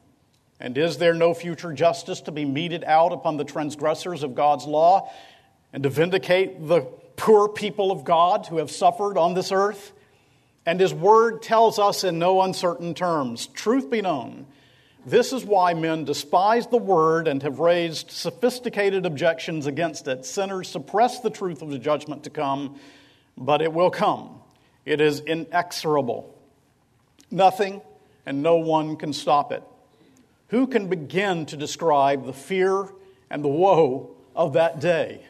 And 0.59 0.77
is 0.77 0.99
there 0.99 1.15
no 1.15 1.33
future 1.33 1.73
justice 1.73 2.21
to 2.21 2.31
be 2.31 2.45
meted 2.45 2.83
out 2.83 3.13
upon 3.13 3.37
the 3.37 3.45
transgressors 3.45 4.21
of 4.21 4.35
God's 4.35 4.65
law? 4.65 5.11
And 5.73 5.83
to 5.83 5.89
vindicate 5.89 6.67
the 6.67 6.81
poor 7.15 7.47
people 7.47 7.91
of 7.91 8.03
God 8.03 8.47
who 8.47 8.57
have 8.57 8.71
suffered 8.71 9.17
on 9.17 9.33
this 9.33 9.51
earth. 9.51 9.91
And 10.65 10.79
his 10.79 10.93
word 10.93 11.41
tells 11.41 11.79
us 11.79 12.03
in 12.03 12.19
no 12.19 12.41
uncertain 12.41 12.93
terms 12.93 13.47
truth 13.47 13.89
be 13.89 14.01
known, 14.01 14.45
this 15.05 15.31
is 15.31 15.45
why 15.45 15.73
men 15.73 16.03
despise 16.03 16.67
the 16.67 16.77
word 16.77 17.27
and 17.27 17.41
have 17.43 17.59
raised 17.59 18.11
sophisticated 18.11 19.05
objections 19.05 19.65
against 19.65 20.07
it. 20.07 20.25
Sinners 20.25 20.67
suppress 20.67 21.21
the 21.21 21.29
truth 21.29 21.61
of 21.61 21.69
the 21.69 21.79
judgment 21.79 22.25
to 22.25 22.29
come, 22.29 22.79
but 23.37 23.61
it 23.61 23.71
will 23.71 23.89
come. 23.89 24.41
It 24.85 25.01
is 25.01 25.21
inexorable. 25.21 26.35
Nothing 27.31 27.81
and 28.25 28.43
no 28.43 28.57
one 28.57 28.97
can 28.97 29.13
stop 29.13 29.51
it. 29.51 29.63
Who 30.49 30.67
can 30.67 30.87
begin 30.87 31.45
to 31.47 31.57
describe 31.57 32.25
the 32.25 32.33
fear 32.33 32.89
and 33.29 33.43
the 33.43 33.49
woe 33.49 34.15
of 34.35 34.53
that 34.53 34.79
day? 34.79 35.25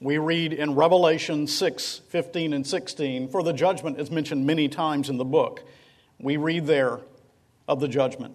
We 0.00 0.18
read 0.18 0.52
in 0.52 0.74
Revelation 0.74 1.46
6 1.46 2.02
15 2.08 2.52
and 2.52 2.66
16, 2.66 3.28
for 3.28 3.42
the 3.42 3.52
judgment 3.52 4.00
is 4.00 4.10
mentioned 4.10 4.46
many 4.46 4.68
times 4.68 5.08
in 5.08 5.16
the 5.16 5.24
book. 5.24 5.62
We 6.18 6.36
read 6.36 6.66
there 6.66 7.00
of 7.66 7.80
the 7.80 7.88
judgment. 7.88 8.34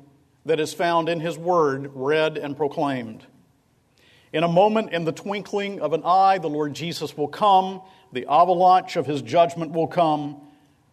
that 0.45 0.59
is 0.59 0.73
found 0.73 1.09
in 1.09 1.19
his 1.19 1.37
word, 1.37 1.91
read 1.93 2.37
and 2.37 2.57
proclaimed. 2.57 3.25
In 4.33 4.43
a 4.43 4.47
moment, 4.47 4.93
in 4.93 5.03
the 5.05 5.11
twinkling 5.11 5.81
of 5.81 5.93
an 5.93 6.03
eye, 6.05 6.37
the 6.37 6.49
Lord 6.49 6.73
Jesus 6.73 7.17
will 7.17 7.27
come, 7.27 7.81
the 8.11 8.25
avalanche 8.29 8.95
of 8.95 9.05
his 9.05 9.21
judgment 9.21 9.71
will 9.71 9.87
come 9.87 10.41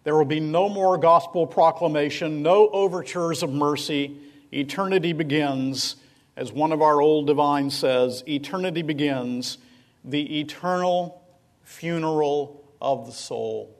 there 0.08 0.16
will 0.16 0.24
be 0.24 0.40
no 0.40 0.70
more 0.70 0.96
gospel 0.96 1.46
proclamation, 1.46 2.40
no 2.42 2.70
overtures 2.70 3.42
of 3.42 3.52
mercy. 3.52 4.16
Eternity 4.50 5.12
begins, 5.12 5.96
as 6.34 6.50
one 6.50 6.72
of 6.72 6.80
our 6.80 7.02
old 7.02 7.26
divines 7.26 7.76
says, 7.76 8.24
eternity 8.26 8.80
begins, 8.80 9.58
the 10.06 10.40
eternal 10.40 11.22
funeral 11.62 12.64
of 12.80 13.04
the 13.04 13.12
soul. 13.12 13.76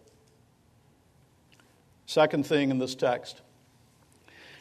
Second 2.05 2.45
thing 2.45 2.71
in 2.71 2.77
this 2.77 2.95
text 2.95 3.41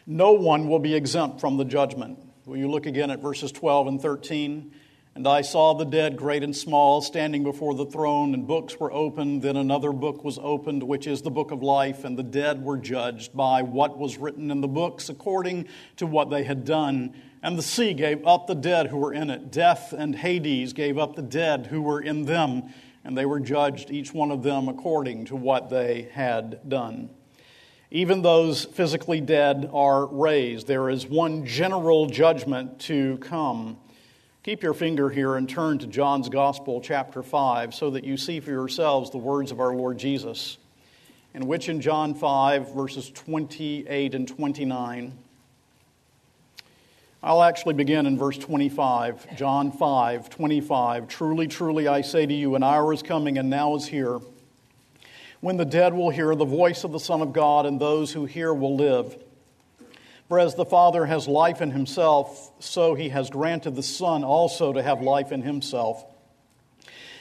no 0.08 0.32
one 0.32 0.70
will 0.70 0.80
be 0.80 0.96
exempt 0.96 1.42
from 1.42 1.58
the 1.58 1.66
judgment. 1.66 2.18
Will 2.46 2.58
you 2.58 2.70
look 2.70 2.86
again 2.86 3.12
at 3.12 3.22
verses 3.22 3.52
12 3.52 3.88
and 3.88 4.02
13? 4.02 4.72
And 5.16 5.28
I 5.28 5.42
saw 5.42 5.74
the 5.74 5.84
dead, 5.84 6.16
great 6.16 6.44
and 6.44 6.56
small, 6.56 7.02
standing 7.02 7.44
before 7.44 7.74
the 7.74 7.88
throne, 7.88 8.34
and 8.34 8.48
books 8.48 8.80
were 8.80 8.94
opened. 8.94 9.42
Then 9.42 9.58
another 9.58 9.92
book 9.92 10.24
was 10.24 10.40
opened, 10.42 10.84
which 10.84 11.08
is 11.08 11.24
the 11.24 11.32
book 11.32 11.52
of 11.52 11.62
life, 11.62 12.06
and 12.06 12.18
the 12.18 12.24
dead 12.24 12.64
were 12.64 12.78
judged 12.78 13.36
by 13.36 13.64
what 13.64 13.98
was 13.98 14.18
written 14.18 14.50
in 14.50 14.62
the 14.62 14.68
books 14.68 15.10
according 15.10 15.68
to 15.98 16.06
what 16.06 16.30
they 16.30 16.44
had 16.44 16.64
done. 16.64 17.14
And 17.44 17.58
the 17.58 17.64
sea 17.64 17.94
gave 17.94 18.26
up 18.26 18.48
the 18.48 18.56
dead 18.56 18.88
who 18.88 18.98
were 18.98 19.14
in 19.14 19.30
it. 19.30 19.52
Death 19.52 19.92
and 19.92 20.16
Hades 20.16 20.72
gave 20.72 20.98
up 20.98 21.16
the 21.16 21.22
dead 21.22 21.66
who 21.66 21.82
were 21.82 22.00
in 22.00 22.26
them, 22.26 22.72
and 23.04 23.18
they 23.18 23.26
were 23.26 23.40
judged, 23.40 23.90
each 23.90 24.14
one 24.14 24.32
of 24.32 24.44
them 24.44 24.70
according 24.70 25.26
to 25.26 25.36
what 25.36 25.70
they 25.70 26.10
had 26.14 26.70
done. 26.70 27.10
Even 27.90 28.22
those 28.22 28.66
physically 28.66 29.22
dead 29.22 29.70
are 29.74 30.06
raised. 30.08 30.68
There 30.68 30.90
is 30.90 31.08
one 31.08 31.46
general 31.46 32.08
judgment 32.08 32.80
to 32.82 33.18
come. 33.20 33.78
Keep 34.44 34.62
your 34.62 34.74
finger 34.74 35.10
here 35.10 35.36
and 35.36 35.48
turn 35.48 35.78
to 35.80 35.88
John's 35.88 36.28
Gospel, 36.28 36.82
chapter 36.82 37.24
5, 37.24 37.74
so 37.74 37.90
that 37.92 38.04
you 38.04 38.18
see 38.18 38.42
for 38.42 38.52
yourselves 38.52 39.10
the 39.10 39.18
words 39.18 39.52
of 39.52 39.62
our 39.62 39.74
Lord 39.74 39.98
Jesus, 39.98 40.58
in 41.34 41.48
which 41.48 41.70
in 41.70 41.80
John 41.80 42.14
5, 42.14 42.74
verses 42.74 43.10
28 43.12 44.16
and 44.16 44.28
29, 44.28 45.18
I'll 47.24 47.44
actually 47.44 47.74
begin 47.74 48.06
in 48.06 48.18
verse 48.18 48.38
25. 48.38 49.36
John 49.36 49.72
5, 49.72 50.30
25. 50.30 51.08
Truly, 51.08 51.48
truly, 51.48 51.88
I 51.88 52.02
say 52.02 52.26
to 52.26 52.34
you, 52.34 52.56
an 52.56 52.64
hour 52.64 52.94
is 52.94 53.02
coming 53.02 53.38
and 53.38 53.50
now 53.50 53.76
is 53.76 53.88
here 53.88 54.20
when 55.48 55.56
the 55.56 55.64
dead 55.64 55.94
will 55.94 56.10
hear 56.10 56.36
the 56.36 56.44
voice 56.44 56.84
of 56.84 56.92
the 56.92 57.00
Son 57.00 57.22
of 57.22 57.32
God, 57.32 57.66
and 57.66 57.80
those 57.80 58.12
who 58.12 58.26
hear 58.26 58.54
will 58.54 58.76
live. 58.76 59.16
For 60.28 60.40
as 60.40 60.56
the 60.56 60.66
Father 60.66 61.06
has 61.06 61.26
life 61.26 61.62
in 61.62 61.72
himself, 61.72 62.52
so 62.60 62.96
he 62.96 63.08
has 63.08 63.30
granted 63.30 63.74
the 63.74 63.82
Son 63.82 64.26
also 64.26 64.74
to 64.74 64.84
have 64.84 65.02
life 65.02 65.32
in 65.32 65.44
himself. 65.44 66.04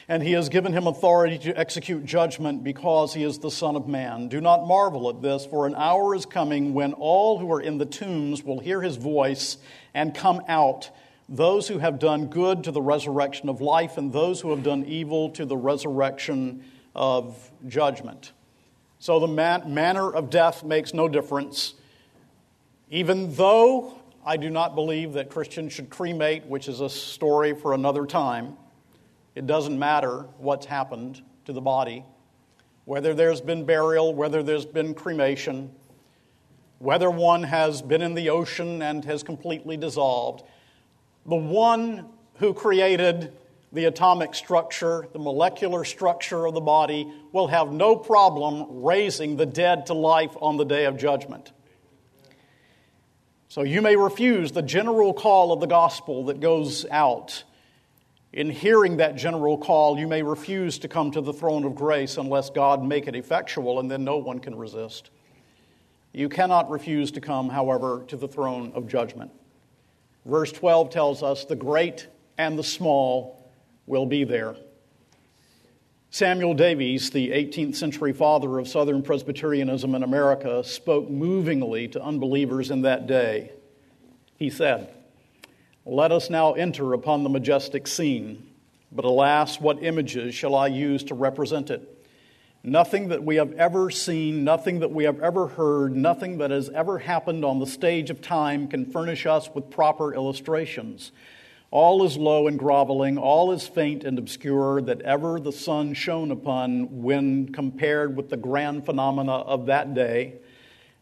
And 0.09 0.21
he 0.21 0.33
has 0.33 0.49
given 0.49 0.73
him 0.73 0.87
authority 0.87 1.37
to 1.37 1.57
execute 1.57 2.03
judgment 2.03 2.65
because 2.65 3.13
he 3.13 3.23
is 3.23 3.39
the 3.39 3.49
Son 3.49 3.77
of 3.77 3.87
Man. 3.87 4.27
Do 4.27 4.41
not 4.41 4.67
marvel 4.67 5.07
at 5.07 5.21
this, 5.21 5.45
for 5.45 5.65
an 5.65 5.75
hour 5.75 6.13
is 6.13 6.25
coming 6.25 6.73
when 6.73 6.91
all 6.91 7.39
who 7.39 7.49
are 7.53 7.61
in 7.61 7.77
the 7.77 7.85
tombs 7.85 8.43
will 8.43 8.59
hear 8.59 8.81
his 8.81 8.97
voice 8.97 9.55
and 9.93 10.13
come 10.13 10.41
out, 10.49 10.89
those 11.29 11.69
who 11.69 11.77
have 11.77 11.97
done 11.97 12.27
good 12.27 12.65
to 12.65 12.73
the 12.73 12.81
resurrection 12.81 13.47
of 13.47 13.61
life, 13.61 13.97
and 13.97 14.11
those 14.11 14.41
who 14.41 14.49
have 14.49 14.63
done 14.63 14.83
evil 14.83 15.29
to 15.29 15.45
the 15.45 15.55
resurrection 15.55 16.65
of 16.97 17.51
judgment. 17.67 18.33
So 18.99 19.19
the 19.19 19.27
man- 19.27 19.73
manner 19.73 20.11
of 20.11 20.29
death 20.29 20.63
makes 20.63 20.93
no 20.93 21.07
difference. 21.07 21.75
Even 22.89 23.33
though 23.35 23.99
I 24.25 24.37
do 24.37 24.49
not 24.49 24.75
believe 24.75 25.13
that 25.13 25.29
Christians 25.29 25.71
should 25.71 25.89
cremate, 25.89 26.45
which 26.45 26.67
is 26.67 26.81
a 26.81 26.89
story 26.89 27.53
for 27.53 27.73
another 27.73 28.05
time, 28.05 28.57
it 29.35 29.45
doesn't 29.45 29.77
matter 29.77 30.25
what's 30.39 30.65
happened 30.65 31.21
to 31.45 31.53
the 31.53 31.61
body, 31.61 32.03
whether 32.85 33.13
there's 33.13 33.39
been 33.39 33.65
burial, 33.65 34.13
whether 34.13 34.41
there's 34.41 34.65
been 34.65 34.93
cremation, 34.93 35.71
whether 36.79 37.09
one 37.09 37.43
has 37.43 37.81
been 37.81 38.01
in 38.01 38.15
the 38.15 38.29
ocean 38.29 38.81
and 38.81 39.05
has 39.05 39.21
completely 39.21 39.77
dissolved. 39.77 40.43
The 41.25 41.35
one 41.35 42.09
who 42.39 42.53
created 42.53 43.33
the 43.71 43.85
atomic 43.85 44.33
structure, 44.33 45.07
the 45.11 45.19
molecular 45.19 45.83
structure 45.83 46.45
of 46.45 46.53
the 46.53 46.61
body, 46.61 47.11
will 47.31 47.47
have 47.47 47.71
no 47.71 47.95
problem 47.95 48.81
raising 48.83 49.35
the 49.35 49.45
dead 49.45 49.87
to 49.87 49.93
life 49.93 50.35
on 50.41 50.57
the 50.57 50.63
day 50.63 50.85
of 50.85 50.97
judgment. 50.97 51.51
So 53.49 53.63
you 53.63 53.81
may 53.81 53.95
refuse 53.95 54.51
the 54.51 54.61
general 54.61 55.13
call 55.13 55.51
of 55.51 55.59
the 55.59 55.67
gospel 55.67 56.25
that 56.25 56.39
goes 56.39 56.85
out. 56.91 57.43
In 58.33 58.49
hearing 58.49 58.97
that 58.97 59.15
general 59.15 59.57
call, 59.57 59.97
you 59.97 60.07
may 60.07 60.21
refuse 60.21 60.79
to 60.79 60.87
come 60.87 61.11
to 61.11 61.21
the 61.21 61.33
throne 61.33 61.63
of 61.63 61.75
grace 61.75 62.17
unless 62.17 62.49
God 62.49 62.83
make 62.83 63.07
it 63.07 63.15
effectual, 63.15 63.79
and 63.79 63.89
then 63.89 64.03
no 64.03 64.17
one 64.17 64.39
can 64.39 64.55
resist. 64.55 65.09
You 66.13 66.29
cannot 66.29 66.69
refuse 66.69 67.11
to 67.11 67.21
come, 67.21 67.49
however, 67.49 68.03
to 68.07 68.17
the 68.17 68.27
throne 68.27 68.71
of 68.75 68.87
judgment. 68.87 69.31
Verse 70.25 70.51
12 70.51 70.89
tells 70.89 71.23
us 71.23 71.45
the 71.45 71.55
great 71.55 72.07
and 72.37 72.59
the 72.59 72.63
small 72.63 73.36
will 73.87 74.05
be 74.05 74.23
there. 74.23 74.55
Samuel 76.09 76.53
Davies, 76.53 77.09
the 77.09 77.29
18th 77.29 77.75
century 77.75 78.13
father 78.13 78.59
of 78.59 78.67
Southern 78.67 79.01
Presbyterianism 79.01 79.93
in 79.95 80.03
America, 80.03 80.63
spoke 80.63 81.09
movingly 81.09 81.87
to 81.89 82.01
unbelievers 82.01 82.71
in 82.71 82.83
that 82.83 83.07
day. 83.07 83.51
He 84.37 84.49
said, 84.49 84.93
Let 85.85 86.11
us 86.11 86.29
now 86.29 86.53
enter 86.53 86.93
upon 86.93 87.23
the 87.23 87.29
majestic 87.29 87.87
scene, 87.87 88.47
but 88.91 89.05
alas, 89.05 89.59
what 89.59 89.83
images 89.83 90.33
shall 90.33 90.55
I 90.55 90.67
use 90.67 91.03
to 91.05 91.13
represent 91.13 91.69
it? 91.69 91.93
Nothing 92.63 93.09
that 93.09 93.23
we 93.23 93.35
have 93.35 93.53
ever 93.53 93.89
seen, 93.91 94.43
nothing 94.43 94.79
that 94.79 94.91
we 94.91 95.03
have 95.03 95.21
ever 95.21 95.47
heard, 95.47 95.95
nothing 95.95 96.39
that 96.39 96.51
has 96.51 96.69
ever 96.69 96.99
happened 96.99 97.45
on 97.45 97.59
the 97.59 97.67
stage 97.67 98.09
of 98.09 98.21
time 98.21 98.67
can 98.67 98.85
furnish 98.85 99.25
us 99.25 99.49
with 99.53 99.69
proper 99.69 100.13
illustrations. 100.13 101.11
All 101.69 102.05
is 102.05 102.15
low 102.15 102.47
and 102.47 102.57
groveling, 102.57 103.17
all 103.17 103.51
is 103.51 103.67
faint 103.67 104.05
and 104.05 104.17
obscure 104.17 104.81
that 104.81 105.01
ever 105.01 105.39
the 105.39 105.51
sun 105.51 105.93
shone 105.93 106.31
upon 106.31 107.01
when 107.01 107.51
compared 107.51 108.15
with 108.15 108.29
the 108.29 108.37
grand 108.37 108.85
phenomena 108.85 109.33
of 109.33 109.65
that 109.65 109.93
day. 109.93 110.35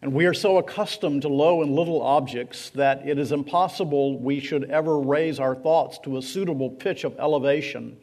And 0.02 0.14
we 0.14 0.26
are 0.26 0.34
so 0.34 0.58
accustomed 0.58 1.22
to 1.22 1.30
low 1.30 1.62
and 1.62 1.76
little 1.76 2.02
objects 2.02 2.72
that 2.72 3.08
it 3.08 3.20
is 3.20 3.32
impossible 3.32 4.20
we 4.20 4.40
should 4.40 4.70
ever 4.72 5.00
raise 5.00 5.40
our 5.40 5.56
thoughts 5.56 6.00
to 6.00 6.18
a 6.18 6.22
suitable 6.22 6.72
pitch 6.72 7.04
of 7.04 7.18
elevation. 7.20 7.98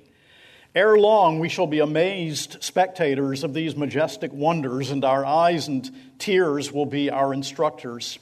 Ere 0.75 0.97
long, 0.97 1.39
we 1.39 1.49
shall 1.49 1.67
be 1.67 1.81
amazed 1.81 2.63
spectators 2.63 3.45
of 3.45 3.55
these 3.55 3.77
majestic 3.77 4.33
wonders, 4.33 4.91
and 4.91 5.05
our 5.05 5.27
eyes 5.27 5.69
and 5.69 5.91
tears 6.19 6.73
will 6.73 6.87
be 6.87 7.11
our 7.11 7.35
instructors. 7.35 8.19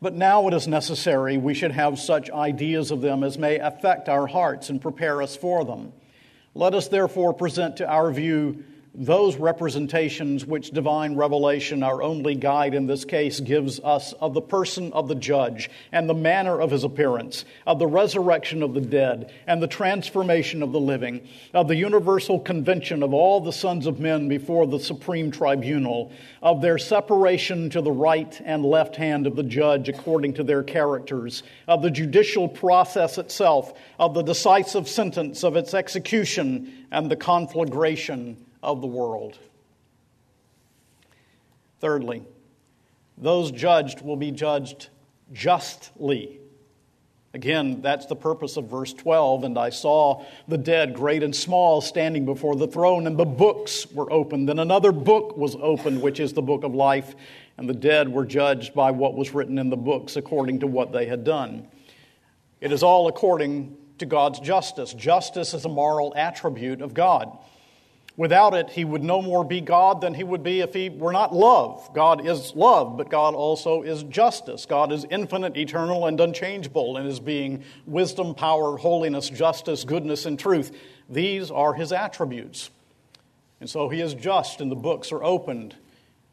But 0.00 0.14
now 0.14 0.46
it 0.46 0.54
is 0.54 0.68
necessary 0.68 1.38
we 1.38 1.54
should 1.54 1.72
have 1.72 1.98
such 1.98 2.30
ideas 2.30 2.90
of 2.90 3.00
them 3.00 3.24
as 3.24 3.36
may 3.36 3.58
affect 3.58 4.08
our 4.08 4.26
hearts 4.26 4.70
and 4.70 4.80
prepare 4.80 5.20
us 5.22 5.36
for 5.36 5.64
them. 5.64 5.92
Let 6.54 6.74
us 6.74 6.88
therefore 6.88 7.34
present 7.34 7.78
to 7.78 7.88
our 7.88 8.12
view 8.12 8.64
those 8.94 9.36
representations 9.36 10.44
which 10.44 10.70
divine 10.70 11.14
revelation, 11.14 11.82
our 11.82 12.02
only 12.02 12.34
guide 12.34 12.74
in 12.74 12.86
this 12.86 13.04
case, 13.04 13.38
gives 13.38 13.78
us 13.80 14.12
of 14.14 14.34
the 14.34 14.40
person 14.40 14.92
of 14.92 15.08
the 15.08 15.14
judge 15.14 15.70
and 15.92 16.08
the 16.08 16.14
manner 16.14 16.60
of 16.60 16.70
his 16.70 16.84
appearance, 16.84 17.44
of 17.66 17.78
the 17.78 17.86
resurrection 17.86 18.62
of 18.62 18.74
the 18.74 18.80
dead 18.80 19.32
and 19.46 19.62
the 19.62 19.68
transformation 19.68 20.62
of 20.62 20.72
the 20.72 20.80
living, 20.80 21.26
of 21.54 21.68
the 21.68 21.76
universal 21.76 22.40
convention 22.40 23.02
of 23.02 23.14
all 23.14 23.40
the 23.40 23.52
sons 23.52 23.86
of 23.86 24.00
men 24.00 24.28
before 24.28 24.66
the 24.66 24.80
supreme 24.80 25.30
tribunal, 25.30 26.10
of 26.42 26.60
their 26.60 26.78
separation 26.78 27.70
to 27.70 27.80
the 27.80 27.92
right 27.92 28.40
and 28.44 28.64
left 28.64 28.96
hand 28.96 29.26
of 29.26 29.36
the 29.36 29.42
judge 29.42 29.88
according 29.88 30.34
to 30.34 30.42
their 30.42 30.62
characters, 30.62 31.42
of 31.66 31.82
the 31.82 31.90
judicial 31.90 32.48
process 32.48 33.18
itself, 33.18 33.74
of 33.98 34.14
the 34.14 34.22
decisive 34.22 34.88
sentence 34.88 35.44
of 35.44 35.56
its 35.56 35.74
execution 35.74 36.86
and 36.90 37.10
the 37.10 37.16
conflagration 37.16 38.36
of 38.62 38.80
the 38.80 38.86
world. 38.86 39.38
Thirdly, 41.80 42.24
those 43.16 43.50
judged 43.50 44.00
will 44.00 44.16
be 44.16 44.30
judged 44.30 44.88
justly. 45.32 46.40
Again, 47.34 47.82
that's 47.82 48.06
the 48.06 48.16
purpose 48.16 48.56
of 48.56 48.68
verse 48.68 48.92
12. 48.92 49.44
And 49.44 49.58
I 49.58 49.70
saw 49.70 50.24
the 50.48 50.58
dead, 50.58 50.94
great 50.94 51.22
and 51.22 51.34
small, 51.34 51.80
standing 51.80 52.24
before 52.24 52.56
the 52.56 52.66
throne, 52.66 53.06
and 53.06 53.16
the 53.16 53.24
books 53.24 53.86
were 53.92 54.10
opened. 54.12 54.48
And 54.50 54.58
another 54.58 54.92
book 54.92 55.36
was 55.36 55.54
opened, 55.60 56.00
which 56.00 56.20
is 56.20 56.32
the 56.32 56.42
book 56.42 56.64
of 56.64 56.74
life. 56.74 57.14
And 57.56 57.68
the 57.68 57.74
dead 57.74 58.08
were 58.08 58.24
judged 58.24 58.72
by 58.74 58.92
what 58.92 59.14
was 59.14 59.34
written 59.34 59.58
in 59.58 59.68
the 59.68 59.76
books 59.76 60.16
according 60.16 60.60
to 60.60 60.66
what 60.66 60.92
they 60.92 61.06
had 61.06 61.24
done. 61.24 61.68
It 62.60 62.72
is 62.72 62.82
all 62.82 63.08
according 63.08 63.76
to 63.98 64.06
God's 64.06 64.40
justice. 64.40 64.94
Justice 64.94 65.54
is 65.54 65.64
a 65.64 65.68
moral 65.68 66.14
attribute 66.16 66.80
of 66.80 66.94
God. 66.94 67.36
Without 68.18 68.52
it, 68.52 68.70
he 68.70 68.84
would 68.84 69.04
no 69.04 69.22
more 69.22 69.44
be 69.44 69.60
God 69.60 70.00
than 70.00 70.12
he 70.12 70.24
would 70.24 70.42
be 70.42 70.60
if 70.60 70.74
he 70.74 70.88
were 70.88 71.12
not 71.12 71.32
love. 71.32 71.88
God 71.94 72.26
is 72.26 72.52
love, 72.56 72.96
but 72.96 73.08
God 73.08 73.36
also 73.36 73.82
is 73.82 74.02
justice. 74.02 74.66
God 74.66 74.90
is 74.90 75.06
infinite, 75.08 75.56
eternal, 75.56 76.04
and 76.04 76.20
unchangeable 76.20 76.96
in 76.96 77.06
his 77.06 77.20
being 77.20 77.62
wisdom, 77.86 78.34
power, 78.34 78.76
holiness, 78.76 79.30
justice, 79.30 79.84
goodness, 79.84 80.26
and 80.26 80.36
truth. 80.36 80.76
These 81.08 81.52
are 81.52 81.74
his 81.74 81.92
attributes. 81.92 82.70
And 83.60 83.70
so 83.70 83.88
he 83.88 84.00
is 84.00 84.14
just, 84.14 84.60
and 84.60 84.68
the 84.68 84.76
books 84.76 85.12
are 85.12 85.22
opened. 85.22 85.76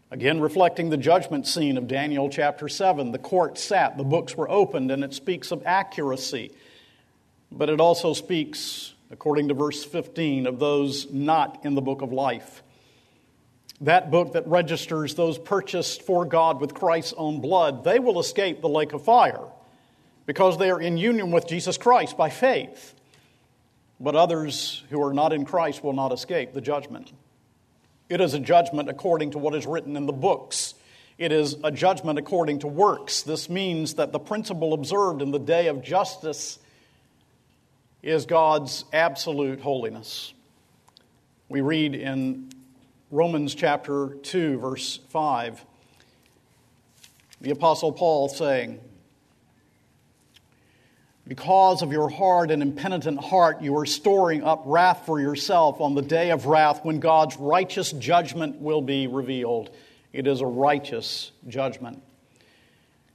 Again, 0.09 0.41
reflecting 0.41 0.89
the 0.89 0.97
judgment 0.97 1.45
scene 1.45 1.77
of 1.77 1.87
Daniel 1.87 2.31
chapter 2.31 2.67
7. 2.67 3.11
The 3.11 3.19
court 3.19 3.59
sat, 3.59 3.95
the 3.95 4.03
books 4.03 4.35
were 4.35 4.49
opened, 4.49 4.89
and 4.89 5.03
it 5.03 5.13
speaks 5.13 5.51
of 5.51 5.61
accuracy. 5.67 6.51
But 7.51 7.69
it 7.69 7.79
also 7.79 8.13
speaks 8.13 8.94
according 9.11 9.49
to 9.49 9.53
verse 9.53 9.83
15, 9.83 10.47
of 10.47 10.59
those 10.59 11.11
not 11.11 11.63
in 11.63 11.75
the 11.75 11.81
book 11.81 12.01
of 12.01 12.11
life. 12.11 12.63
That 13.81 14.09
book 14.09 14.33
that 14.33 14.47
registers 14.47 15.15
those 15.15 15.37
purchased 15.37 16.01
for 16.01 16.25
God 16.25 16.61
with 16.61 16.73
Christ's 16.73 17.13
own 17.17 17.41
blood, 17.41 17.83
they 17.83 17.99
will 17.99 18.19
escape 18.19 18.61
the 18.61 18.69
lake 18.69 18.93
of 18.93 19.03
fire 19.03 19.43
because 20.25 20.57
they 20.57 20.71
are 20.71 20.81
in 20.81 20.97
union 20.97 21.31
with 21.31 21.47
Jesus 21.47 21.77
Christ 21.77 22.17
by 22.17 22.29
faith. 22.29 22.95
But 23.99 24.15
others 24.15 24.83
who 24.89 25.01
are 25.03 25.13
not 25.13 25.33
in 25.33 25.45
Christ 25.45 25.83
will 25.83 25.93
not 25.93 26.11
escape 26.11 26.53
the 26.53 26.61
judgment. 26.61 27.13
It 28.09 28.21
is 28.21 28.33
a 28.33 28.39
judgment 28.39 28.89
according 28.89 29.31
to 29.31 29.37
what 29.37 29.55
is 29.55 29.65
written 29.65 29.95
in 29.95 30.05
the 30.05 30.13
books. 30.13 30.73
It 31.17 31.31
is 31.31 31.55
a 31.63 31.71
judgment 31.71 32.19
according 32.19 32.59
to 32.59 32.67
works. 32.67 33.21
This 33.21 33.49
means 33.49 33.95
that 33.95 34.11
the 34.11 34.19
principle 34.19 34.73
observed 34.73 35.21
in 35.21 35.31
the 35.31 35.39
day 35.39 35.67
of 35.67 35.81
justice 35.81 36.59
is 38.05 38.27
God's 38.27 38.85
absolute 38.93 39.59
holiness. 39.59 40.31
We 41.49 41.61
read 41.61 41.95
in 41.95 42.51
Romans 43.09 43.55
chapter 43.55 44.15
2, 44.21 44.59
verse 44.59 44.99
5, 45.09 45.65
the 47.41 47.49
Apostle 47.49 47.91
Paul 47.91 48.29
saying, 48.29 48.79
Because 51.27 51.81
of 51.81 51.91
your 51.91 52.07
hard 52.07 52.51
and 52.51 52.61
impenitent 52.61 53.19
heart, 53.23 53.63
you 53.63 53.75
are 53.79 53.87
storing 53.87 54.43
up 54.43 54.61
wrath 54.67 55.07
for 55.07 55.19
yourself 55.19 55.81
on 55.81 55.95
the 55.95 56.03
day 56.03 56.29
of 56.29 56.45
wrath 56.45 56.85
when 56.85 56.99
God's 56.99 57.37
righteous 57.37 57.91
judgment 57.91 58.61
will 58.61 58.83
be 58.83 59.07
revealed. 59.07 59.71
It 60.13 60.27
is 60.27 60.41
a 60.41 60.45
righteous 60.45 61.31
judgment. 61.47 62.03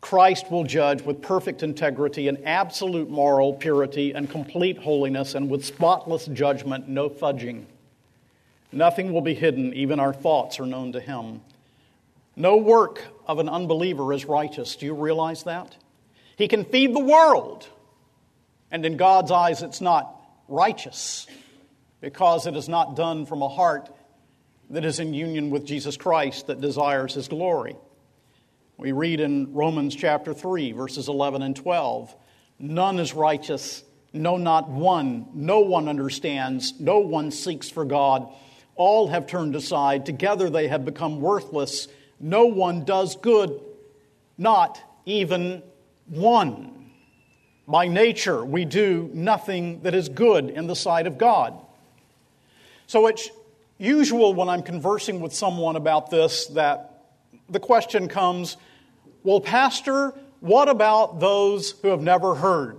Christ 0.01 0.51
will 0.51 0.65
judge 0.65 1.03
with 1.03 1.21
perfect 1.21 1.63
integrity 1.63 2.29
and 2.29 2.47
absolute 2.47 3.11
moral 3.11 3.53
purity 3.53 4.13
and 4.13 4.31
complete 4.31 4.79
holiness 4.79 5.35
and 5.35 5.51
with 5.51 5.65
spotless 5.65 6.27
judgment, 6.27 6.89
no 6.89 7.11
fudging. 7.11 7.67
Nothing 8.73 9.13
will 9.13 9.21
be 9.21 9.35
hidden, 9.35 9.75
even 9.75 10.01
our 10.01 10.15
thoughts 10.15 10.59
are 10.61 10.67
known 10.67 10.93
to 10.93 11.01
him. 11.01 11.43
No 12.37 12.57
work 12.57 13.03
of 13.27 13.39
an 13.39 13.49
unbeliever 13.49 14.13
is 14.13 14.25
righteous. 14.25 14.77
Do 14.77 14.87
you 14.87 14.95
realize 14.95 15.43
that? 15.43 15.77
He 16.37 16.49
can 16.49 16.65
feed 16.65 16.95
the 16.95 17.05
world 17.05 17.69
and 18.71 18.87
in 18.87 18.97
God's 18.97 19.31
eyes, 19.31 19.63
it's 19.63 19.81
not 19.81 20.15
righteous 20.49 21.27
because 22.01 22.47
it 22.47 22.57
is 22.57 22.69
not 22.69 22.97
done 22.97 23.27
from 23.27 23.43
a 23.43 23.49
heart 23.49 23.89
that 24.71 24.85
is 24.85 25.01
in 25.01 25.13
union 25.13 25.51
with 25.51 25.67
Jesus 25.67 25.97
Christ 25.97 26.47
that 26.47 26.61
desires 26.61 27.15
his 27.15 27.29
glory. 27.29 27.77
We 28.81 28.93
read 28.93 29.21
in 29.21 29.53
Romans 29.53 29.95
chapter 29.95 30.33
3, 30.33 30.73
verses 30.73 31.09
11 31.09 31.43
and 31.43 31.55
12 31.55 32.17
None 32.59 32.99
is 32.99 33.13
righteous, 33.13 33.85
no, 34.15 34.39
not 34.39 34.71
one. 34.71 35.27
No 35.35 35.61
one 35.61 35.87
understands, 35.87 36.73
no 36.81 37.01
one 37.01 37.31
seeks 37.31 37.69
for 37.69 37.85
God. 37.85 38.33
All 38.77 39.09
have 39.09 39.27
turned 39.27 39.55
aside. 39.55 40.07
Together 40.07 40.49
they 40.49 40.69
have 40.69 40.87
become 40.87 41.21
worthless. 41.21 41.89
No 42.19 42.47
one 42.47 42.87
does 42.87 43.17
good, 43.17 43.61
not 44.39 44.81
even 45.05 45.63
one. 46.07 46.91
By 47.69 47.87
nature, 47.87 48.43
we 48.43 48.65
do 48.65 49.11
nothing 49.13 49.83
that 49.83 49.95
is 49.95 50.09
good 50.09 50.49
in 50.49 50.69
the 50.69 50.77
sight 50.77 51.07
of 51.07 51.19
God. 51.19 51.53
So 52.87 53.09
it's 53.09 53.29
usual 53.77 54.33
when 54.33 54.49
I'm 54.49 54.63
conversing 54.63 55.21
with 55.21 55.35
someone 55.35 55.77
about 55.77 56.09
this 56.09 56.47
that 56.47 56.87
the 57.51 57.61
question 57.61 58.09
comes 58.09 58.57
well, 59.23 59.41
Pastor, 59.41 60.15
what 60.41 60.69
about 60.69 61.21
those 61.21 61.73
who 61.73 61.89
have 61.89 62.01
never 62.01 62.35
heard? 62.35 62.79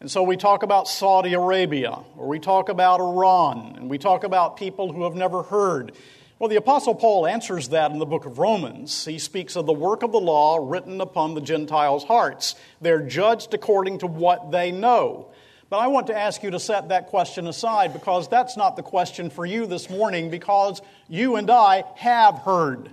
And 0.00 0.10
so 0.10 0.22
we 0.22 0.36
talk 0.36 0.62
about 0.62 0.86
Saudi 0.86 1.34
Arabia, 1.34 1.98
or 2.16 2.28
we 2.28 2.38
talk 2.38 2.68
about 2.68 3.00
Iran, 3.00 3.74
and 3.76 3.90
we 3.90 3.98
talk 3.98 4.22
about 4.22 4.56
people 4.56 4.92
who 4.92 5.04
have 5.04 5.14
never 5.14 5.42
heard. 5.42 5.92
Well, 6.38 6.48
the 6.48 6.56
Apostle 6.56 6.94
Paul 6.94 7.26
answers 7.26 7.70
that 7.70 7.90
in 7.90 7.98
the 7.98 8.06
book 8.06 8.24
of 8.24 8.38
Romans. 8.38 9.04
He 9.04 9.18
speaks 9.18 9.56
of 9.56 9.66
the 9.66 9.72
work 9.72 10.04
of 10.04 10.12
the 10.12 10.20
law 10.20 10.58
written 10.60 11.00
upon 11.00 11.34
the 11.34 11.40
Gentiles' 11.40 12.04
hearts. 12.04 12.54
They're 12.80 13.02
judged 13.02 13.54
according 13.54 13.98
to 13.98 14.06
what 14.06 14.52
they 14.52 14.70
know. 14.70 15.32
But 15.68 15.78
I 15.78 15.88
want 15.88 16.06
to 16.06 16.16
ask 16.16 16.44
you 16.44 16.50
to 16.52 16.60
set 16.60 16.90
that 16.90 17.08
question 17.08 17.48
aside 17.48 17.92
because 17.92 18.28
that's 18.28 18.56
not 18.56 18.76
the 18.76 18.82
question 18.82 19.30
for 19.30 19.44
you 19.44 19.66
this 19.66 19.90
morning 19.90 20.30
because 20.30 20.80
you 21.08 21.36
and 21.36 21.50
I 21.50 21.82
have 21.96 22.38
heard. 22.38 22.90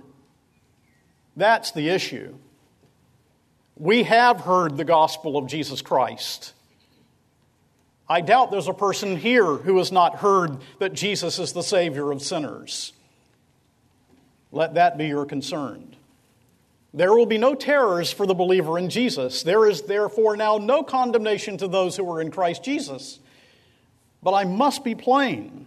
That's 1.36 1.70
the 1.70 1.88
issue. 1.90 2.34
We 3.76 4.04
have 4.04 4.40
heard 4.40 4.76
the 4.76 4.84
gospel 4.84 5.36
of 5.36 5.46
Jesus 5.46 5.82
Christ. 5.82 6.54
I 8.08 8.22
doubt 8.22 8.50
there's 8.50 8.68
a 8.68 8.74
person 8.74 9.16
here 9.16 9.44
who 9.44 9.76
has 9.78 9.92
not 9.92 10.16
heard 10.16 10.58
that 10.78 10.94
Jesus 10.94 11.38
is 11.38 11.52
the 11.52 11.62
Savior 11.62 12.10
of 12.10 12.22
sinners. 12.22 12.92
Let 14.50 14.74
that 14.74 14.96
be 14.96 15.06
your 15.08 15.26
concern. 15.26 15.94
There 16.94 17.12
will 17.12 17.26
be 17.26 17.36
no 17.36 17.54
terrors 17.54 18.10
for 18.10 18.26
the 18.26 18.32
believer 18.32 18.78
in 18.78 18.88
Jesus. 18.88 19.42
There 19.42 19.68
is 19.68 19.82
therefore 19.82 20.36
now 20.36 20.56
no 20.56 20.82
condemnation 20.82 21.58
to 21.58 21.68
those 21.68 21.96
who 21.96 22.10
are 22.10 22.22
in 22.22 22.30
Christ 22.30 22.64
Jesus. 22.64 23.18
But 24.22 24.32
I 24.32 24.44
must 24.44 24.84
be 24.84 24.94
plain. 24.94 25.66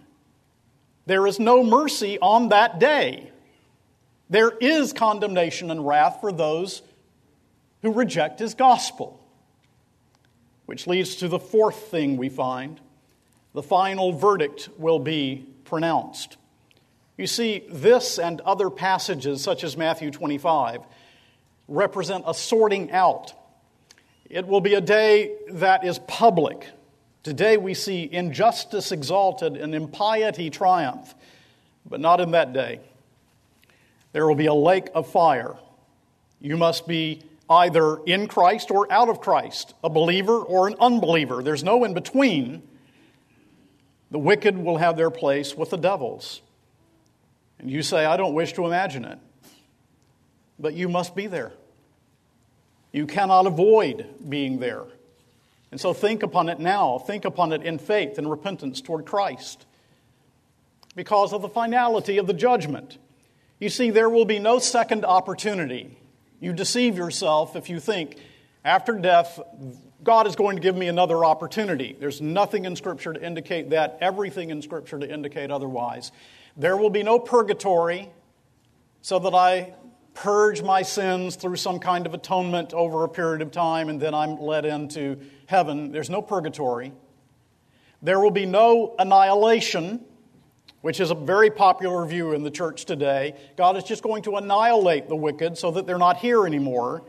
There 1.06 1.28
is 1.28 1.38
no 1.38 1.62
mercy 1.62 2.18
on 2.20 2.48
that 2.48 2.80
day. 2.80 3.30
There 4.28 4.50
is 4.50 4.92
condemnation 4.92 5.70
and 5.70 5.86
wrath 5.86 6.18
for 6.20 6.32
those 6.32 6.82
who 7.82 7.92
reject 7.92 8.38
his 8.38 8.54
gospel. 8.54 9.16
Which 10.66 10.86
leads 10.86 11.16
to 11.16 11.28
the 11.28 11.38
fourth 11.38 11.90
thing 11.90 12.16
we 12.16 12.28
find 12.28 12.80
the 13.52 13.62
final 13.62 14.12
verdict 14.12 14.68
will 14.78 15.00
be 15.00 15.44
pronounced. 15.64 16.36
You 17.16 17.26
see, 17.26 17.64
this 17.68 18.18
and 18.18 18.40
other 18.42 18.70
passages, 18.70 19.42
such 19.42 19.64
as 19.64 19.76
Matthew 19.76 20.10
25, 20.10 20.82
represent 21.68 22.24
a 22.26 22.34
sorting 22.34 22.92
out. 22.92 23.32
It 24.28 24.46
will 24.46 24.60
be 24.60 24.74
a 24.74 24.80
day 24.80 25.36
that 25.50 25.84
is 25.84 25.98
public. 25.98 26.66
Today 27.22 27.56
we 27.56 27.74
see 27.74 28.08
injustice 28.10 28.92
exalted 28.92 29.56
and 29.56 29.74
impiety 29.74 30.48
triumph, 30.48 31.14
but 31.84 32.00
not 32.00 32.20
in 32.20 32.30
that 32.30 32.52
day. 32.52 32.80
There 34.12 34.26
will 34.26 34.36
be 34.36 34.46
a 34.46 34.54
lake 34.54 34.88
of 34.94 35.10
fire. 35.10 35.56
You 36.40 36.56
must 36.56 36.86
be 36.86 37.22
either 37.50 37.98
in 38.06 38.28
Christ 38.28 38.70
or 38.70 38.90
out 38.90 39.08
of 39.08 39.20
Christ, 39.20 39.74
a 39.82 39.90
believer 39.90 40.38
or 40.38 40.68
an 40.68 40.76
unbeliever. 40.80 41.42
There's 41.42 41.64
no 41.64 41.82
in 41.82 41.92
between. 41.92 42.62
The 44.12 44.20
wicked 44.20 44.56
will 44.56 44.78
have 44.78 44.96
their 44.96 45.10
place 45.10 45.56
with 45.56 45.70
the 45.70 45.76
devils. 45.76 46.40
And 47.58 47.68
you 47.68 47.82
say, 47.82 48.04
I 48.04 48.16
don't 48.16 48.34
wish 48.34 48.52
to 48.54 48.66
imagine 48.66 49.04
it. 49.04 49.18
But 50.58 50.74
you 50.74 50.88
must 50.88 51.16
be 51.16 51.26
there. 51.26 51.52
You 52.92 53.06
cannot 53.06 53.46
avoid 53.46 54.06
being 54.28 54.60
there. 54.60 54.84
And 55.70 55.80
so 55.80 55.92
think 55.92 56.22
upon 56.22 56.48
it 56.48 56.58
now. 56.58 56.98
Think 56.98 57.24
upon 57.24 57.52
it 57.52 57.62
in 57.62 57.78
faith 57.78 58.18
and 58.18 58.30
repentance 58.30 58.80
toward 58.80 59.06
Christ. 59.06 59.66
Because 60.94 61.32
of 61.32 61.42
the 61.42 61.48
finality 61.48 62.18
of 62.18 62.26
the 62.26 62.32
judgment. 62.32 62.98
You 63.58 63.68
see, 63.68 63.90
there 63.90 64.10
will 64.10 64.24
be 64.24 64.38
no 64.38 64.58
second 64.58 65.04
opportunity. 65.04 65.96
You 66.40 66.52
deceive 66.54 66.96
yourself 66.96 67.54
if 67.54 67.68
you 67.68 67.78
think, 67.78 68.16
after 68.64 68.94
death, 68.94 69.38
God 70.02 70.26
is 70.26 70.34
going 70.34 70.56
to 70.56 70.62
give 70.62 70.76
me 70.76 70.88
another 70.88 71.24
opportunity. 71.24 71.96
There's 71.98 72.20
nothing 72.20 72.64
in 72.64 72.74
Scripture 72.76 73.12
to 73.12 73.22
indicate 73.22 73.70
that, 73.70 73.98
everything 74.00 74.50
in 74.50 74.62
Scripture 74.62 74.98
to 74.98 75.10
indicate 75.10 75.50
otherwise. 75.50 76.12
There 76.56 76.76
will 76.76 76.90
be 76.90 77.02
no 77.02 77.18
purgatory 77.18 78.10
so 79.02 79.18
that 79.18 79.34
I 79.34 79.74
purge 80.14 80.62
my 80.62 80.82
sins 80.82 81.36
through 81.36 81.56
some 81.56 81.78
kind 81.78 82.06
of 82.06 82.14
atonement 82.14 82.74
over 82.74 83.04
a 83.04 83.08
period 83.08 83.42
of 83.42 83.50
time 83.50 83.88
and 83.88 84.00
then 84.00 84.14
I'm 84.14 84.40
led 84.40 84.64
into 84.64 85.18
heaven. 85.46 85.92
There's 85.92 86.10
no 86.10 86.20
purgatory. 86.22 86.92
There 88.02 88.18
will 88.18 88.30
be 88.30 88.46
no 88.46 88.94
annihilation, 88.98 90.04
which 90.82 91.00
is 91.00 91.10
a 91.10 91.14
very 91.14 91.50
popular 91.50 92.04
view 92.06 92.32
in 92.32 92.42
the 92.42 92.50
church 92.50 92.84
today. 92.84 93.34
God 93.56 93.76
is 93.76 93.84
just 93.84 94.02
going 94.02 94.22
to 94.22 94.36
annihilate 94.36 95.08
the 95.08 95.16
wicked 95.16 95.58
so 95.58 95.70
that 95.72 95.86
they're 95.86 95.98
not 95.98 96.18
here 96.18 96.46
anymore. 96.46 97.02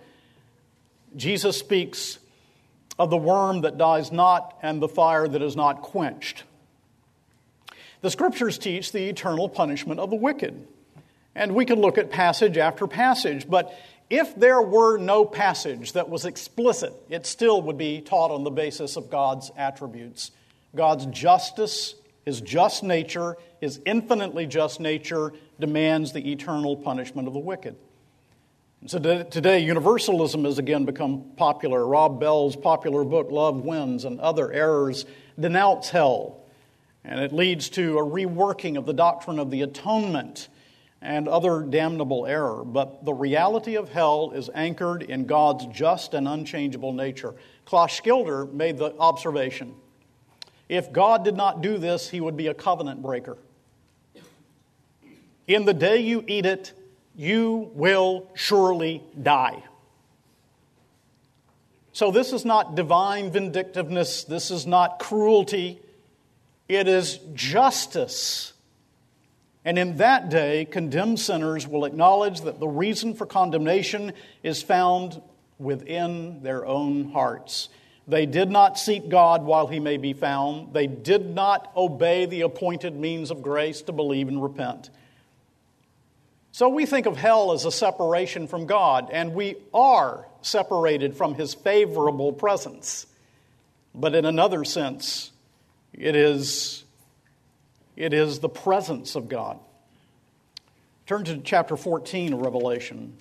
Jesus 1.15 1.57
speaks 1.57 2.19
of 2.99 3.09
the 3.09 3.17
worm 3.17 3.61
that 3.61 3.77
dies 3.77 4.11
not 4.11 4.57
and 4.61 4.81
the 4.81 4.87
fire 4.87 5.27
that 5.27 5.41
is 5.41 5.55
not 5.55 5.81
quenched. 5.81 6.43
The 8.01 8.09
scriptures 8.09 8.57
teach 8.57 8.91
the 8.91 9.09
eternal 9.09 9.47
punishment 9.47 9.99
of 9.99 10.09
the 10.09 10.15
wicked. 10.15 10.67
And 11.35 11.55
we 11.55 11.65
can 11.65 11.79
look 11.79 11.97
at 11.97 12.09
passage 12.09 12.57
after 12.57 12.87
passage, 12.87 13.49
but 13.49 13.73
if 14.09 14.35
there 14.35 14.61
were 14.61 14.97
no 14.97 15.23
passage 15.23 15.93
that 15.93 16.09
was 16.09 16.25
explicit, 16.25 16.93
it 17.09 17.25
still 17.25 17.61
would 17.61 17.77
be 17.77 18.01
taught 18.01 18.31
on 18.31 18.43
the 18.43 18.51
basis 18.51 18.97
of 18.97 19.09
God's 19.09 19.51
attributes. 19.55 20.31
God's 20.75 21.05
justice, 21.05 21.95
his 22.25 22.41
just 22.41 22.83
nature, 22.83 23.37
his 23.59 23.79
infinitely 23.85 24.45
just 24.45 24.79
nature 24.79 25.33
demands 25.59 26.13
the 26.13 26.31
eternal 26.31 26.75
punishment 26.75 27.27
of 27.27 27.33
the 27.33 27.39
wicked. 27.39 27.75
So 28.87 28.99
today, 28.99 29.59
universalism 29.59 30.43
has 30.45 30.57
again 30.57 30.85
become 30.85 31.23
popular. 31.37 31.85
Rob 31.85 32.19
Bell's 32.19 32.55
popular 32.55 33.03
book, 33.03 33.29
Love 33.29 33.61
Wins, 33.63 34.05
and 34.05 34.19
other 34.19 34.51
errors 34.51 35.05
denounce 35.39 35.89
hell 35.89 36.41
and 37.03 37.19
it 37.19 37.33
leads 37.33 37.69
to 37.69 37.97
a 37.97 38.03
reworking 38.03 38.77
of 38.77 38.85
the 38.85 38.93
doctrine 38.93 39.39
of 39.39 39.49
the 39.49 39.61
atonement 39.61 40.49
and 41.01 41.27
other 41.27 41.61
damnable 41.63 42.27
error. 42.27 42.63
But 42.63 43.05
the 43.05 43.13
reality 43.13 43.75
of 43.75 43.89
hell 43.89 44.31
is 44.35 44.49
anchored 44.53 45.01
in 45.03 45.25
God's 45.25 45.65
just 45.67 46.13
and 46.13 46.27
unchangeable 46.27 46.93
nature. 46.93 47.33
Klaus 47.65 47.91
Schilder 47.91 48.45
made 48.45 48.77
the 48.77 48.95
observation 48.97 49.73
if 50.71 50.93
God 50.93 51.25
did 51.25 51.35
not 51.35 51.61
do 51.61 51.77
this, 51.77 52.09
he 52.09 52.21
would 52.21 52.37
be 52.37 52.47
a 52.47 52.53
covenant 52.53 53.01
breaker. 53.01 53.37
In 55.45 55.65
the 55.65 55.73
day 55.73 55.97
you 55.97 56.23
eat 56.25 56.45
it, 56.45 56.71
you 57.13 57.69
will 57.73 58.29
surely 58.35 59.03
die. 59.21 59.65
So, 61.91 62.09
this 62.09 62.31
is 62.31 62.45
not 62.45 62.75
divine 62.75 63.31
vindictiveness, 63.31 64.23
this 64.23 64.49
is 64.49 64.65
not 64.65 64.97
cruelty. 64.97 65.81
It 66.69 66.87
is 66.87 67.19
justice. 67.33 68.53
And 69.65 69.77
in 69.77 69.97
that 69.97 70.29
day, 70.29 70.63
condemned 70.63 71.19
sinners 71.19 71.67
will 71.67 71.83
acknowledge 71.83 72.41
that 72.41 72.61
the 72.61 72.67
reason 72.67 73.13
for 73.13 73.25
condemnation 73.25 74.13
is 74.41 74.63
found 74.63 75.21
within 75.59 76.41
their 76.43 76.65
own 76.65 77.11
hearts. 77.11 77.67
They 78.07 78.25
did 78.25 78.49
not 78.49 78.79
seek 78.79 79.09
God 79.09 79.43
while 79.43 79.67
he 79.67 79.79
may 79.79 79.97
be 79.97 80.13
found. 80.13 80.73
They 80.73 80.87
did 80.87 81.33
not 81.33 81.71
obey 81.75 82.25
the 82.25 82.41
appointed 82.41 82.95
means 82.95 83.31
of 83.31 83.41
grace 83.41 83.81
to 83.83 83.91
believe 83.91 84.27
and 84.27 84.41
repent. 84.41 84.89
So 86.51 86.67
we 86.67 86.85
think 86.85 87.05
of 87.05 87.15
hell 87.15 87.53
as 87.53 87.63
a 87.63 87.71
separation 87.71 88.47
from 88.47 88.65
God, 88.65 89.09
and 89.11 89.33
we 89.33 89.55
are 89.73 90.27
separated 90.41 91.15
from 91.15 91.35
his 91.35 91.53
favorable 91.53 92.33
presence. 92.33 93.05
But 93.95 94.15
in 94.15 94.25
another 94.25 94.65
sense, 94.65 95.31
it 95.93 96.15
is, 96.15 96.83
it 97.95 98.13
is 98.13 98.39
the 98.39 98.49
presence 98.49 99.15
of 99.15 99.29
God. 99.29 99.59
Turn 101.05 101.23
to 101.25 101.37
chapter 101.37 101.77
14 101.77 102.33
of 102.33 102.39
Revelation, 102.39 103.17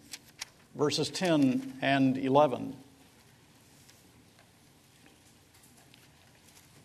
verses 0.74 1.08
10 1.10 1.78
and 1.82 2.16
11. 2.16 2.74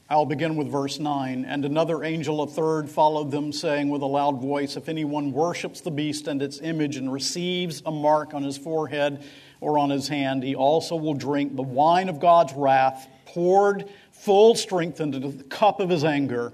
I'll 0.08 0.28
begin 0.28 0.56
with 0.56 0.68
verse 0.68 1.00
9. 1.00 1.46
And 1.46 1.66
another 1.66 2.04
angel, 2.04 2.44
a 2.44 2.48
third, 2.48 2.92
followed 2.92 3.32
them, 3.32 3.52
saying 3.52 3.90
with 3.90 4.04
a 4.04 4.08
loud 4.08 4.40
voice 4.40 4.78
If 4.78 4.88
anyone 4.88 5.32
worships 5.32 5.82
the 5.82 5.90
beast 5.90 6.28
and 6.28 6.44
its 6.44 6.60
image 6.60 6.96
and 6.98 7.12
receives 7.12 7.82
a 7.88 7.92
mark 7.92 8.36
on 8.36 8.44
his 8.44 8.56
forehead 8.56 9.24
or 9.62 9.80
on 9.80 9.90
his 9.90 10.08
hand, 10.08 10.44
he 10.44 10.54
also 10.54 10.96
will 10.96 11.16
drink 11.16 11.56
the 11.56 11.64
wine 11.64 12.08
of 12.08 12.20
God's 12.20 12.54
wrath, 12.54 13.08
poured 13.26 13.90
full 14.12 14.54
strength 14.54 15.02
into 15.02 15.18
the 15.18 15.44
cup 15.46 15.80
of 15.80 15.90
his 15.90 16.04
anger, 16.04 16.54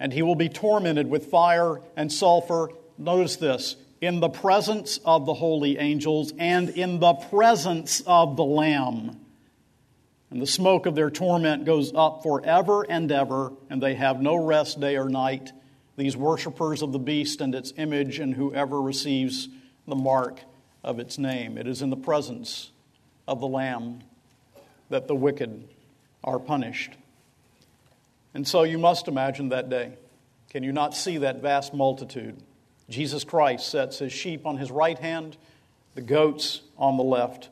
and 0.00 0.10
he 0.10 0.22
will 0.22 0.34
be 0.34 0.48
tormented 0.48 1.10
with 1.10 1.26
fire 1.26 1.82
and 1.96 2.10
sulfur. 2.10 2.70
Notice 2.96 3.36
this 3.36 3.76
in 4.00 4.20
the 4.20 4.30
presence 4.30 5.00
of 5.04 5.26
the 5.26 5.34
holy 5.34 5.76
angels 5.76 6.32
and 6.38 6.70
in 6.70 6.98
the 6.98 7.12
presence 7.12 8.02
of 8.06 8.36
the 8.36 8.44
Lamb. 8.44 9.20
And 10.30 10.42
the 10.42 10.46
smoke 10.46 10.86
of 10.86 10.94
their 10.94 11.10
torment 11.10 11.64
goes 11.64 11.92
up 11.94 12.22
forever 12.22 12.84
and 12.88 13.10
ever, 13.12 13.52
and 13.70 13.82
they 13.82 13.94
have 13.94 14.20
no 14.20 14.36
rest 14.36 14.80
day 14.80 14.96
or 14.96 15.08
night, 15.08 15.52
these 15.96 16.16
worshippers 16.16 16.82
of 16.82 16.92
the 16.92 16.98
beast 16.98 17.40
and 17.40 17.54
its 17.54 17.72
image, 17.76 18.18
and 18.18 18.34
whoever 18.34 18.80
receives 18.80 19.48
the 19.86 19.94
mark 19.94 20.40
of 20.82 20.98
its 20.98 21.16
name. 21.16 21.56
It 21.56 21.66
is 21.66 21.80
in 21.80 21.90
the 21.90 21.96
presence 21.96 22.70
of 23.28 23.40
the 23.40 23.46
Lamb 23.46 24.00
that 24.90 25.08
the 25.08 25.14
wicked 25.14 25.68
are 26.22 26.38
punished. 26.38 26.92
And 28.34 28.46
so 28.46 28.64
you 28.64 28.78
must 28.78 29.08
imagine 29.08 29.48
that 29.50 29.70
day. 29.70 29.94
Can 30.50 30.62
you 30.62 30.72
not 30.72 30.94
see 30.94 31.18
that 31.18 31.40
vast 31.40 31.72
multitude? 31.72 32.36
Jesus 32.88 33.24
Christ 33.24 33.68
sets 33.68 33.98
his 33.98 34.12
sheep 34.12 34.46
on 34.46 34.58
his 34.58 34.70
right 34.70 34.98
hand, 34.98 35.36
the 35.94 36.02
goats 36.02 36.62
on 36.76 36.96
the 36.96 37.02
left. 37.02 37.48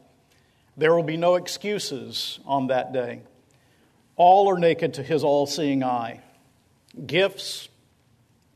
There 0.77 0.95
will 0.95 1.03
be 1.05 1.17
no 1.17 1.37
excuses 1.37 2.41
on 2.45 2.69
that 2.69 2.93
day. 2.93 3.21
All 4.17 4.49
are 4.49 4.59
naked 4.59 4.95
to 4.95 5.03
his 5.03 5.25
all 5.25 5.47
seeing 5.47 5.83
eye. 5.83 6.21
Gifts, 7.07 7.69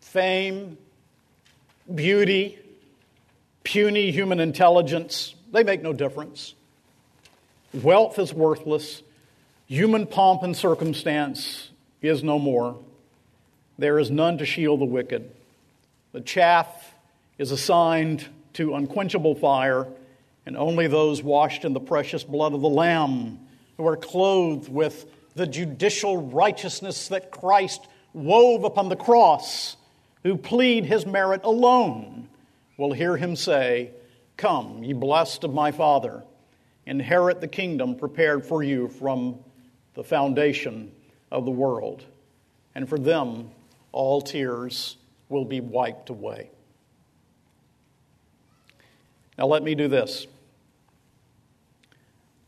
fame, 0.00 0.78
beauty, 1.92 2.58
puny 3.64 4.10
human 4.10 4.40
intelligence, 4.40 5.34
they 5.52 5.62
make 5.62 5.82
no 5.82 5.92
difference. 5.92 6.54
Wealth 7.72 8.18
is 8.18 8.32
worthless. 8.32 9.02
Human 9.66 10.06
pomp 10.06 10.42
and 10.42 10.56
circumstance 10.56 11.70
is 12.00 12.22
no 12.22 12.38
more. 12.38 12.78
There 13.78 13.98
is 13.98 14.10
none 14.10 14.38
to 14.38 14.46
shield 14.46 14.80
the 14.80 14.86
wicked. 14.86 15.30
The 16.12 16.20
chaff 16.20 16.94
is 17.36 17.52
assigned 17.52 18.26
to 18.54 18.74
unquenchable 18.74 19.34
fire 19.34 19.86
and 20.48 20.56
only 20.56 20.86
those 20.86 21.22
washed 21.22 21.66
in 21.66 21.74
the 21.74 21.78
precious 21.78 22.24
blood 22.24 22.54
of 22.54 22.62
the 22.62 22.70
Lamb, 22.70 23.38
who 23.76 23.86
are 23.86 23.98
clothed 23.98 24.70
with 24.70 25.04
the 25.34 25.46
judicial 25.46 26.16
righteousness 26.16 27.08
that 27.08 27.30
Christ 27.30 27.86
wove 28.14 28.64
upon 28.64 28.88
the 28.88 28.96
cross, 28.96 29.76
who 30.22 30.38
plead 30.38 30.86
his 30.86 31.04
merit 31.04 31.42
alone, 31.44 32.30
will 32.78 32.94
hear 32.94 33.14
him 33.14 33.36
say, 33.36 33.90
Come, 34.38 34.82
ye 34.82 34.94
blessed 34.94 35.44
of 35.44 35.52
my 35.52 35.70
Father, 35.70 36.24
inherit 36.86 37.42
the 37.42 37.46
kingdom 37.46 37.94
prepared 37.94 38.46
for 38.46 38.62
you 38.62 38.88
from 38.88 39.38
the 39.92 40.02
foundation 40.02 40.90
of 41.30 41.44
the 41.44 41.50
world. 41.50 42.02
And 42.74 42.88
for 42.88 42.98
them, 42.98 43.50
all 43.92 44.22
tears 44.22 44.96
will 45.28 45.44
be 45.44 45.60
wiped 45.60 46.08
away. 46.08 46.48
Now, 49.36 49.46
let 49.46 49.62
me 49.62 49.74
do 49.74 49.88
this. 49.88 50.26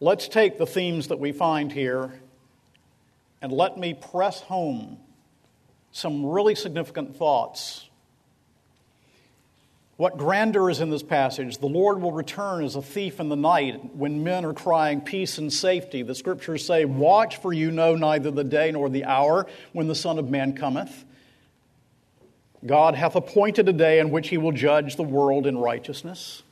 Let's 0.00 0.28
take 0.28 0.56
the 0.56 0.66
themes 0.66 1.08
that 1.08 1.18
we 1.18 1.32
find 1.32 1.70
here 1.70 2.10
and 3.42 3.52
let 3.52 3.76
me 3.76 3.92
press 3.92 4.40
home 4.40 4.98
some 5.92 6.24
really 6.24 6.54
significant 6.54 7.16
thoughts. 7.16 7.86
What 9.98 10.16
grandeur 10.16 10.70
is 10.70 10.80
in 10.80 10.88
this 10.88 11.02
passage? 11.02 11.58
The 11.58 11.66
Lord 11.66 12.00
will 12.00 12.12
return 12.12 12.64
as 12.64 12.74
a 12.74 12.80
thief 12.80 13.20
in 13.20 13.28
the 13.28 13.36
night 13.36 13.94
when 13.94 14.24
men 14.24 14.46
are 14.46 14.54
crying 14.54 15.02
peace 15.02 15.36
and 15.36 15.52
safety. 15.52 16.02
The 16.02 16.14
scriptures 16.14 16.64
say, 16.64 16.86
Watch, 16.86 17.36
for 17.36 17.52
you 17.52 17.70
know 17.70 17.94
neither 17.94 18.30
the 18.30 18.44
day 18.44 18.72
nor 18.72 18.88
the 18.88 19.04
hour 19.04 19.46
when 19.74 19.88
the 19.88 19.94
Son 19.94 20.18
of 20.18 20.30
Man 20.30 20.54
cometh. 20.54 21.04
God 22.64 22.94
hath 22.94 23.14
appointed 23.14 23.68
a 23.68 23.74
day 23.74 23.98
in 23.98 24.10
which 24.10 24.28
he 24.28 24.38
will 24.38 24.52
judge 24.52 24.96
the 24.96 25.02
world 25.02 25.46
in 25.46 25.58
righteousness. 25.58 26.42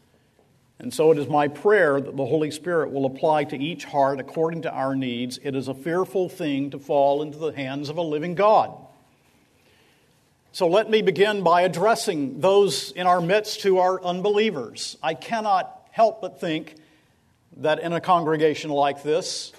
And 0.81 0.95
so 0.95 1.11
it 1.11 1.19
is 1.19 1.27
my 1.27 1.49
prayer 1.49 2.01
that 2.01 2.17
the 2.17 2.27
Holy 2.27 2.51
Spirit 2.51 2.93
will 2.93 3.05
apply 3.05 3.45
to 3.45 3.57
each 3.57 3.85
heart 3.85 4.21
according 4.21 4.63
to 4.63 4.73
our 4.73 4.95
needs. 4.95 5.39
It 5.43 5.57
is 5.57 5.67
a 5.67 5.75
fearful 5.75 6.29
thing 6.29 6.71
to 6.71 6.79
fall 6.79 7.23
into 7.23 7.39
the 7.39 7.53
hands 7.53 7.89
of 7.89 7.97
a 7.97 8.03
living 8.03 8.37
God. 8.37 8.77
So 10.53 10.69
let 10.69 10.89
me 10.89 11.03
begin 11.03 11.43
by 11.43 11.63
addressing 11.63 12.41
those 12.41 12.93
in 12.93 13.07
our 13.07 13.21
midst 13.21 13.63
who 13.63 13.79
are 13.79 14.03
unbelievers. 14.03 14.97
I 15.03 15.15
cannot 15.15 15.89
help 15.91 16.21
but 16.21 16.41
think 16.41 16.77
that 17.59 17.81
in 17.81 17.93
a 17.93 18.01
congregation 18.01 18.71
like 18.71 19.03
this, 19.03 19.53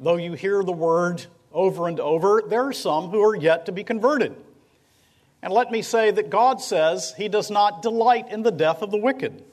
though 0.00 0.16
you 0.16 0.32
hear 0.32 0.64
the 0.64 0.72
word 0.72 1.24
over 1.52 1.86
and 1.86 2.00
over, 2.00 2.42
there 2.46 2.64
are 2.64 2.72
some 2.72 3.10
who 3.10 3.22
are 3.22 3.36
yet 3.36 3.66
to 3.66 3.72
be 3.72 3.84
converted. 3.84 4.34
And 5.40 5.52
let 5.52 5.70
me 5.70 5.82
say 5.82 6.10
that 6.10 6.30
God 6.30 6.60
says 6.60 7.14
He 7.16 7.28
does 7.28 7.50
not 7.50 7.80
delight 7.80 8.30
in 8.30 8.42
the 8.42 8.50
death 8.50 8.82
of 8.82 8.90
the 8.90 8.98
wicked. 8.98 9.44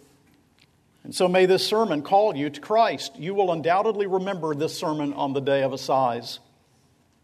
And 1.04 1.16
so 1.16 1.28
may 1.28 1.46
this 1.46 1.66
sermon 1.66 2.04
call 2.04 2.36
you 2.36 2.50
to 2.50 2.62
Christ. 2.62 3.18
You 3.18 3.34
will 3.34 3.52
undoubtedly 3.52 4.08
remember 4.08 4.54
this 4.54 4.78
sermon 4.78 5.14
on 5.14 5.34
the 5.34 5.42
day 5.42 5.64
of 5.64 5.74
assize 5.74 6.40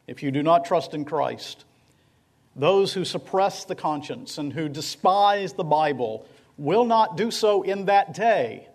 if 0.07 0.23
you 0.23 0.31
do 0.31 0.41
not 0.41 0.65
trust 0.65 0.93
in 0.93 1.05
Christ. 1.05 1.65
Those 2.55 2.93
who 2.93 3.05
suppress 3.05 3.65
the 3.65 3.75
conscience 3.75 4.37
and 4.37 4.51
who 4.51 4.67
despise 4.67 5.53
the 5.53 5.63
Bible 5.63 6.25
will 6.57 6.85
not 6.85 7.15
do 7.17 7.29
so 7.29 7.61
in 7.61 7.85
that 7.85 8.15
day. 8.15 8.67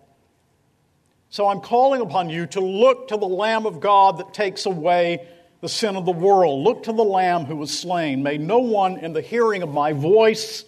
So 1.29 1.47
I'm 1.47 1.59
calling 1.59 1.99
upon 1.99 2.29
you 2.29 2.45
to 2.47 2.61
look 2.61 3.09
to 3.09 3.17
the 3.17 3.27
Lamb 3.27 3.65
of 3.65 3.81
God 3.81 4.19
that 4.19 4.33
takes 4.33 4.65
away 4.65 5.27
the 5.61 5.67
sin 5.67 5.95
of 5.95 6.05
the 6.05 6.11
world. 6.11 6.63
Look 6.63 6.83
to 6.83 6.93
the 6.93 7.03
Lamb 7.03 7.45
who 7.45 7.55
was 7.55 7.77
slain. 7.77 8.23
May 8.23 8.37
no 8.37 8.59
one 8.59 8.97
in 8.97 9.13
the 9.13 9.21
hearing 9.21 9.63
of 9.63 9.69
my 9.69 9.93
voice 9.93 10.63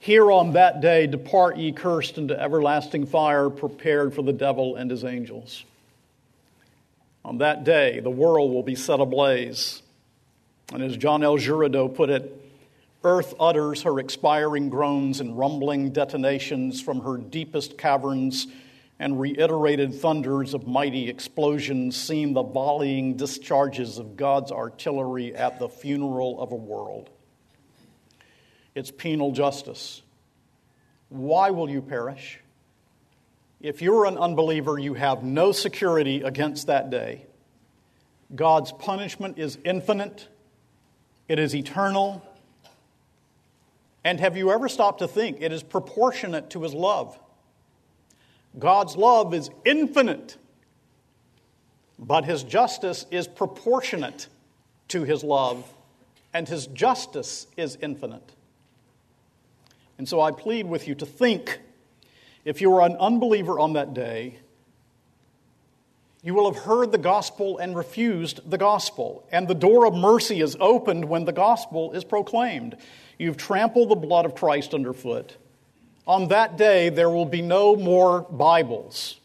here 0.00 0.32
on 0.32 0.52
that 0.52 0.80
day, 0.80 1.06
depart 1.06 1.58
ye 1.58 1.72
cursed 1.72 2.16
into 2.16 2.38
everlasting 2.38 3.04
fire, 3.04 3.50
prepared 3.50 4.14
for 4.14 4.22
the 4.22 4.32
devil 4.32 4.76
and 4.76 4.90
his 4.90 5.04
angels. 5.04 5.64
On 7.22 7.36
that 7.38 7.64
day, 7.64 8.00
the 8.00 8.10
world 8.10 8.50
will 8.50 8.62
be 8.62 8.74
set 8.74 8.98
ablaze. 8.98 9.82
And 10.72 10.82
as 10.82 10.96
John 10.96 11.22
L. 11.22 11.36
Girardeau 11.36 11.86
put 11.88 12.08
it, 12.08 12.34
earth 13.04 13.34
utters 13.38 13.82
her 13.82 13.98
expiring 13.98 14.70
groans 14.70 15.20
and 15.20 15.38
rumbling 15.38 15.90
detonations 15.90 16.80
from 16.80 17.02
her 17.02 17.18
deepest 17.18 17.76
caverns, 17.76 18.46
and 18.98 19.20
reiterated 19.20 19.94
thunders 19.94 20.54
of 20.54 20.66
mighty 20.66 21.10
explosions 21.10 21.94
seem 21.94 22.32
the 22.32 22.42
volleying 22.42 23.16
discharges 23.16 23.98
of 23.98 24.16
God's 24.16 24.50
artillery 24.50 25.34
at 25.34 25.58
the 25.58 25.68
funeral 25.68 26.40
of 26.40 26.52
a 26.52 26.56
world 26.56 27.10
it's 28.74 28.90
penal 28.90 29.32
justice. 29.32 30.02
Why 31.08 31.50
will 31.50 31.68
you 31.68 31.82
perish? 31.82 32.38
If 33.60 33.82
you're 33.82 34.06
an 34.06 34.16
unbeliever, 34.16 34.78
you 34.78 34.94
have 34.94 35.22
no 35.22 35.52
security 35.52 36.22
against 36.22 36.68
that 36.68 36.88
day. 36.88 37.26
God's 38.34 38.72
punishment 38.72 39.38
is 39.38 39.58
infinite, 39.64 40.28
it 41.28 41.38
is 41.38 41.54
eternal. 41.54 42.26
And 44.02 44.18
have 44.18 44.34
you 44.34 44.50
ever 44.50 44.68
stopped 44.68 45.00
to 45.00 45.08
think 45.08 45.38
it 45.40 45.52
is 45.52 45.62
proportionate 45.62 46.50
to 46.50 46.62
his 46.62 46.72
love? 46.72 47.18
God's 48.58 48.96
love 48.96 49.34
is 49.34 49.50
infinite, 49.64 50.38
but 51.98 52.24
his 52.24 52.42
justice 52.42 53.04
is 53.10 53.28
proportionate 53.28 54.28
to 54.88 55.04
his 55.04 55.22
love, 55.22 55.70
and 56.32 56.48
his 56.48 56.66
justice 56.68 57.46
is 57.58 57.76
infinite. 57.82 58.32
And 60.00 60.08
so 60.08 60.18
I 60.18 60.30
plead 60.30 60.64
with 60.64 60.88
you 60.88 60.94
to 60.94 61.04
think 61.04 61.60
if 62.46 62.62
you 62.62 62.74
are 62.74 62.86
an 62.86 62.96
unbeliever 62.96 63.60
on 63.60 63.74
that 63.74 63.92
day, 63.92 64.38
You 66.22 66.34
will 66.34 66.52
have 66.52 66.64
heard 66.64 66.92
the 66.92 66.98
gospel 66.98 67.56
and 67.58 67.74
refused 67.74 68.48
the 68.48 68.58
gospel, 68.58 69.26
and 69.32 69.48
the 69.48 69.54
door 69.54 69.86
of 69.86 69.94
mercy 69.94 70.42
is 70.42 70.56
opened 70.60 71.06
when 71.06 71.24
the 71.24 71.32
gospel 71.32 71.92
is 71.92 72.04
proclaimed. 72.04 72.76
You've 73.18 73.38
trampled 73.38 73.88
the 73.88 73.96
blood 73.96 74.26
of 74.26 74.34
Christ 74.34 74.74
underfoot. 74.74 75.36
On 76.06 76.28
that 76.28 76.58
day, 76.58 76.90
there 76.90 77.08
will 77.08 77.24
be 77.24 77.40
no 77.40 77.74
more 77.74 78.22
Bibles, 78.22 79.18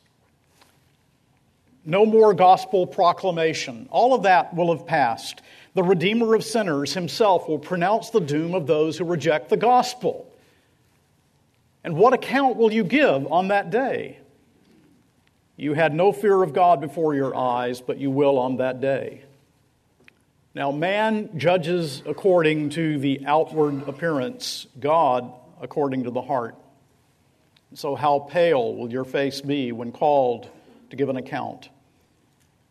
no 1.83 2.05
more 2.05 2.33
gospel 2.33 2.87
proclamation. 2.87 3.89
All 3.91 4.13
of 4.13 4.23
that 4.23 4.53
will 4.53 4.75
have 4.75 4.87
passed. 4.87 5.41
The 5.73 5.83
Redeemer 5.83 6.33
of 6.33 6.45
sinners 6.45 6.93
himself 6.93 7.49
will 7.49 7.59
pronounce 7.59 8.09
the 8.09 8.21
doom 8.21 8.55
of 8.55 8.67
those 8.67 8.97
who 8.97 9.03
reject 9.03 9.49
the 9.49 9.57
gospel. 9.57 10.31
And 11.85 11.95
what 11.95 12.13
account 12.13 12.57
will 12.57 12.73
you 12.73 12.83
give 12.83 13.31
on 13.31 13.49
that 13.49 13.69
day? 13.69 14.17
You 15.55 15.75
had 15.75 15.93
no 15.93 16.11
fear 16.11 16.41
of 16.41 16.51
God 16.51 16.81
before 16.81 17.13
your 17.13 17.35
eyes, 17.35 17.79
but 17.79 17.99
you 17.99 18.09
will 18.09 18.39
on 18.39 18.57
that 18.57 18.81
day. 18.81 19.21
Now, 20.55 20.71
man 20.71 21.37
judges 21.37 22.01
according 22.07 22.71
to 22.71 22.97
the 22.97 23.27
outward 23.27 23.87
appearance, 23.87 24.65
God 24.79 25.31
according 25.61 26.05
to 26.05 26.09
the 26.09 26.23
heart. 26.23 26.55
So, 27.75 27.93
how 27.93 28.17
pale 28.17 28.73
will 28.73 28.91
your 28.91 29.05
face 29.05 29.41
be 29.41 29.71
when 29.71 29.91
called 29.91 30.49
to 30.89 30.95
give 30.95 31.09
an 31.09 31.17
account? 31.17 31.69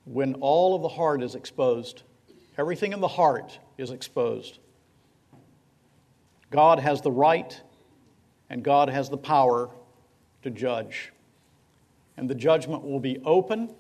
When 0.07 0.35
all 0.41 0.75
of 0.75 0.83
the 0.83 0.89
heart 0.89 1.23
is 1.23 1.37
exposed, 1.37 2.03
everything 2.59 2.93
in 2.93 3.01
the 3.01 3.07
heart 3.07 3.61
is 3.79 3.93
exposed. 3.93 4.59
God 6.51 6.81
has 6.81 7.01
the 7.01 7.13
right 7.13 7.61
and 8.55 8.63
God 8.63 8.89
has 8.89 9.11
the 9.11 9.19
power 9.19 9.69
to 10.45 10.51
judge 10.51 11.11
and 12.17 12.31
the 12.31 12.37
judgment 12.37 12.85
will 12.85 13.01
be 13.01 13.19
open, 13.25 13.75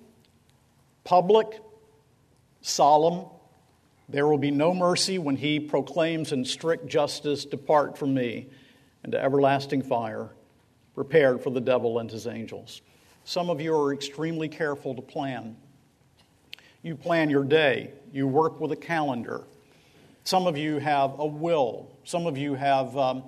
public, 1.05 1.61
solemn. 2.61 3.27
There 4.09 4.27
will 4.27 4.37
be 4.37 4.51
no 4.51 4.75
mercy 4.75 5.17
when 5.17 5.37
he 5.37 5.61
proclaims 5.61 6.33
in 6.33 6.45
strict 6.45 6.89
justice, 6.89 7.45
Depart 7.45 7.97
from 7.97 8.15
me 8.15 8.49
into 9.05 9.17
everlasting 9.17 9.83
fire, 9.83 10.31
prepared 10.97 11.41
for 11.41 11.51
the 11.51 11.61
devil 11.61 12.01
and 12.01 12.11
his 12.11 12.27
angels. 12.27 12.83
Some 13.23 13.51
of 13.51 13.61
you 13.61 13.77
are 13.77 13.95
extremely 13.95 14.49
careful 14.49 14.97
to 14.97 15.03
plan. 15.03 15.57
You 16.83 16.97
plan 16.97 17.31
your 17.31 17.45
day, 17.45 17.93
you 18.13 18.27
work 18.27 18.61
with 18.61 18.73
a 18.73 18.77
calendar. 18.77 19.45
Some 20.25 20.49
of 20.49 20.59
you 20.59 20.81
have 20.81 21.17
a 21.21 21.27
will, 21.27 21.93
some 22.03 22.27
of 22.27 22.37
you 22.37 22.55
have. 22.55 22.97
Um, 22.97 23.23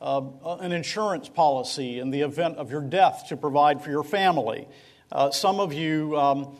uh, 0.00 0.22
an 0.60 0.72
insurance 0.72 1.28
policy 1.28 1.98
in 1.98 2.10
the 2.10 2.22
event 2.22 2.56
of 2.58 2.70
your 2.70 2.82
death 2.82 3.26
to 3.28 3.36
provide 3.36 3.82
for 3.82 3.90
your 3.90 4.04
family. 4.04 4.68
Uh, 5.10 5.30
some 5.30 5.60
of 5.60 5.72
you 5.72 6.16
um, 6.16 6.56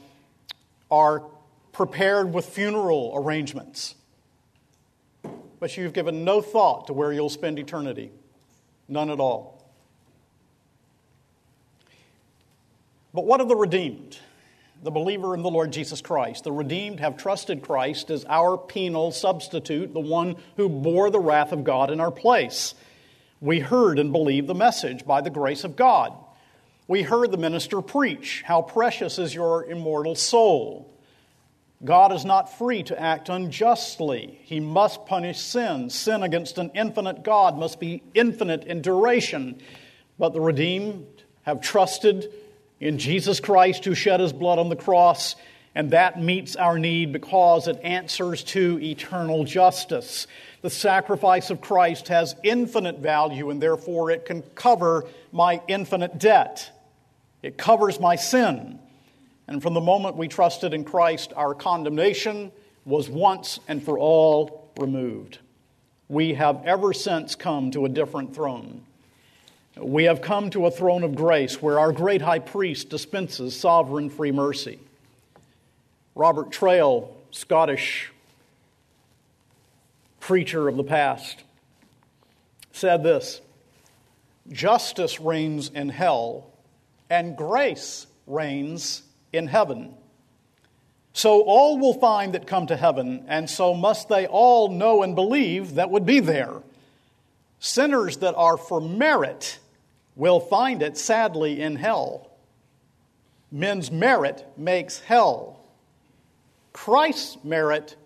are 0.90 1.25
prepared 1.73 2.33
with 2.33 2.47
funeral 2.47 3.12
arrangements, 3.16 3.94
but 5.59 5.77
you've 5.77 5.92
given 5.92 6.25
no 6.25 6.40
thought 6.40 6.87
to 6.87 6.92
where 6.92 7.12
you'll 7.12 7.29
spend 7.29 7.59
eternity. 7.59 8.11
None 8.88 9.11
at 9.11 9.18
all. 9.18 9.55
But 13.12 13.25
what 13.27 13.40
of 13.40 13.49
the 13.49 13.57
redeemed? 13.57 14.18
The 14.83 14.90
believer 14.90 15.35
in 15.35 15.42
the 15.42 15.51
Lord 15.51 15.73
Jesus 15.73 16.01
Christ. 16.03 16.44
The 16.44 16.53
redeemed 16.53 17.01
have 17.01 17.16
trusted 17.16 17.62
Christ 17.62 18.11
as 18.11 18.25
our 18.29 18.59
penal 18.59 19.12
substitute, 19.12 19.94
the 19.94 20.01
one 20.01 20.37
who 20.57 20.68
bore 20.68 21.11
the 21.11 21.20
wrath 21.20 21.53
of 21.53 21.64
God 21.64 21.90
in 21.90 22.01
our 22.01 22.11
place. 22.11 22.75
We 23.44 23.61
heard 23.61 23.98
and 23.98 24.11
believed 24.11 24.46
the 24.46 24.54
message 24.54 25.04
by 25.04 25.20
the 25.20 25.28
grace 25.28 25.64
of 25.64 25.76
God. 25.76 26.14
We 26.88 27.02
heard 27.02 27.30
the 27.30 27.37
minister 27.37 27.83
preach, 27.83 28.40
How 28.46 28.62
precious 28.62 29.18
is 29.18 29.35
your 29.35 29.66
immortal 29.66 30.14
soul. 30.14 30.90
God 31.85 32.11
is 32.14 32.24
not 32.24 32.57
free 32.57 32.83
to 32.85 32.98
act 32.98 33.28
unjustly. 33.28 34.40
He 34.44 34.61
must 34.61 35.04
punish 35.04 35.38
sin. 35.40 35.90
Sin 35.90 36.22
against 36.22 36.57
an 36.57 36.70
infinite 36.74 37.22
God 37.22 37.59
must 37.59 37.78
be 37.78 38.02
infinite 38.14 38.64
in 38.64 38.80
duration. 38.80 39.61
But 40.18 40.33
the 40.33 40.40
redeemed 40.40 41.04
have 41.42 41.61
trusted 41.61 42.33
in 42.80 42.96
Jesus 42.96 43.40
Christ 43.40 43.85
who 43.85 43.94
shed 43.94 44.20
his 44.20 44.33
blood 44.33 44.59
on 44.59 44.70
the 44.70 44.74
cross, 44.74 45.37
and 45.75 45.91
that 45.91 46.21
meets 46.21 46.55
our 46.55 46.79
need 46.79 47.13
because 47.13 47.67
it 47.67 47.81
answers 47.83 48.45
to 48.45 48.79
eternal 48.81 49.45
justice. 49.45 50.27
The 50.63 50.71
sacrifice 50.71 51.51
of 51.51 51.61
Christ 51.61 52.09
has 52.09 52.37
infinite 52.43 52.99
value, 52.99 53.51
and 53.51 53.61
therefore 53.61 54.11
it 54.11 54.25
can 54.25 54.43
cover 54.55 55.05
my 55.33 55.61
infinite 55.67 56.19
debt. 56.19 56.71
It 57.43 57.59
covers 57.59 57.99
my 57.99 58.17
sin. 58.17 58.79
And 59.49 59.61
from 59.61 59.75
the 59.75 59.81
moment 59.81 60.17
we 60.17 60.29
trusted 60.29 60.73
in 60.73 60.85
Christ, 60.85 61.33
our 61.37 61.55
condemnation 61.55 62.53
was 62.85 63.11
once 63.11 63.59
and 63.69 63.83
for 63.83 63.99
all 63.99 64.71
removed. 64.79 65.39
We 66.09 66.35
have 66.35 66.63
ever 66.65 66.93
since 66.93 67.35
come 67.35 67.71
to 67.73 67.85
a 67.85 67.89
different 67.89 68.35
throne. 68.35 68.83
We 69.77 70.05
have 70.05 70.23
come 70.23 70.51
to 70.51 70.67
a 70.67 70.71
throne 70.71 71.03
of 71.03 71.15
grace 71.15 71.61
where 71.61 71.81
our 71.81 71.93
great 71.93 72.23
high 72.23 72.39
priest 72.39 72.91
dispenses 72.91 73.59
sovereign 73.59 74.09
free 74.09 74.31
mercy. 74.31 74.79
Robert 76.14 76.50
Traill, 76.50 77.09
Scottish 77.31 78.12
preacher 80.20 80.68
of 80.68 80.77
the 80.77 80.85
past, 80.85 81.42
said 82.72 83.03
this 83.03 83.40
Justice 84.50 85.20
reigns 85.20 85.70
in 85.70 85.88
hell, 85.88 86.46
and 87.11 87.37
grace 87.37 88.07
reigns 88.27 89.03
in 89.33 89.46
heaven. 89.46 89.94
So 91.12 91.42
all 91.42 91.79
will 91.79 91.94
find 91.94 92.35
that 92.35 92.46
come 92.46 92.66
to 92.66 92.77
heaven, 92.77 93.24
and 93.29 93.48
so 93.48 93.74
must 93.74 94.09
they 94.09 94.27
all 94.27 94.68
know 94.68 95.03
and 95.03 95.14
believe 95.14 95.77
that 95.77 95.90
would 95.90 96.05
be 96.05 96.20
there. 96.20 96.62
Sinners 97.61 98.18
that 98.18 98.35
are 98.35 98.57
for 98.57 98.81
merit 98.81 99.59
will 100.16 100.40
find 100.40 100.83
it 100.83 100.98
sadly 100.98 101.61
in 101.61 101.77
hell. 101.77 102.31
Men's 103.50 103.90
merit 103.90 104.46
makes 104.57 105.00
hell. 105.00 105.63
Christ's 106.75 107.39
merit 107.43 107.97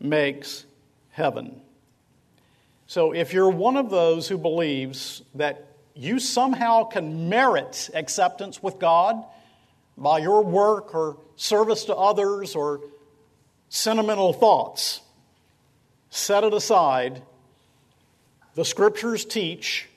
makes 0.00 0.64
heaven. 1.10 1.60
So 2.88 3.12
if 3.12 3.32
you're 3.32 3.50
one 3.50 3.76
of 3.76 3.90
those 3.90 4.26
who 4.26 4.38
believes 4.38 5.22
that 5.36 5.68
you 5.94 6.18
somehow 6.18 6.84
can 6.84 7.28
merit 7.28 7.90
acceptance 7.94 8.60
with 8.60 8.80
God 8.80 9.24
by 9.96 10.18
your 10.18 10.42
work 10.42 10.94
or 10.94 11.18
service 11.36 11.84
to 11.84 11.94
others 11.94 12.56
or 12.56 12.80
sentimental 13.68 14.32
thoughts, 14.32 15.00
set 16.10 16.44
it 16.44 16.54
aside. 16.54 17.22
The 18.54 18.64
scriptures 18.64 19.24
teach 19.24 19.88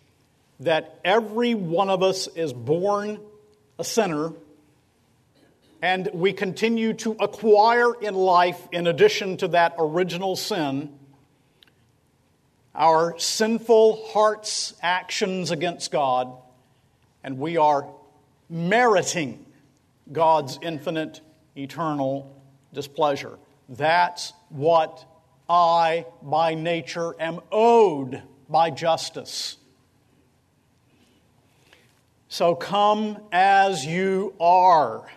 that 0.60 1.00
every 1.04 1.54
one 1.54 1.90
of 1.90 2.04
us 2.04 2.28
is 2.28 2.54
born 2.54 3.20
a 3.80 3.84
sinner 3.84 4.34
and 5.82 6.10
we 6.14 6.34
continue 6.34 6.94
to 6.94 7.16
acquire 7.20 7.94
in 7.94 8.16
life, 8.16 8.68
in 8.72 8.88
addition 8.88 9.38
to 9.38 9.50
that 9.50 9.76
original 9.78 10.36
sin, 10.36 10.98
our 12.74 13.18
sinful 13.18 14.06
heart's 14.08 14.74
actions 14.82 15.52
against 15.52 15.92
God, 15.92 16.32
and 17.24 17.38
we 17.38 17.58
are 17.58 17.88
meriting 18.50 19.46
God's 20.12 20.60
infinite, 20.62 21.22
eternal 21.56 22.42
displeasure. 22.74 23.38
That's 23.70 24.34
what 24.50 25.06
I, 25.50 26.06
by 26.22 26.54
nature, 26.54 27.16
am 27.20 27.42
owed 27.52 28.22
by 28.50 28.70
justice. 28.70 29.58
So 32.30 32.56
come 32.56 33.18
as 33.32 33.86
you 33.86 34.34
are. 34.40 35.10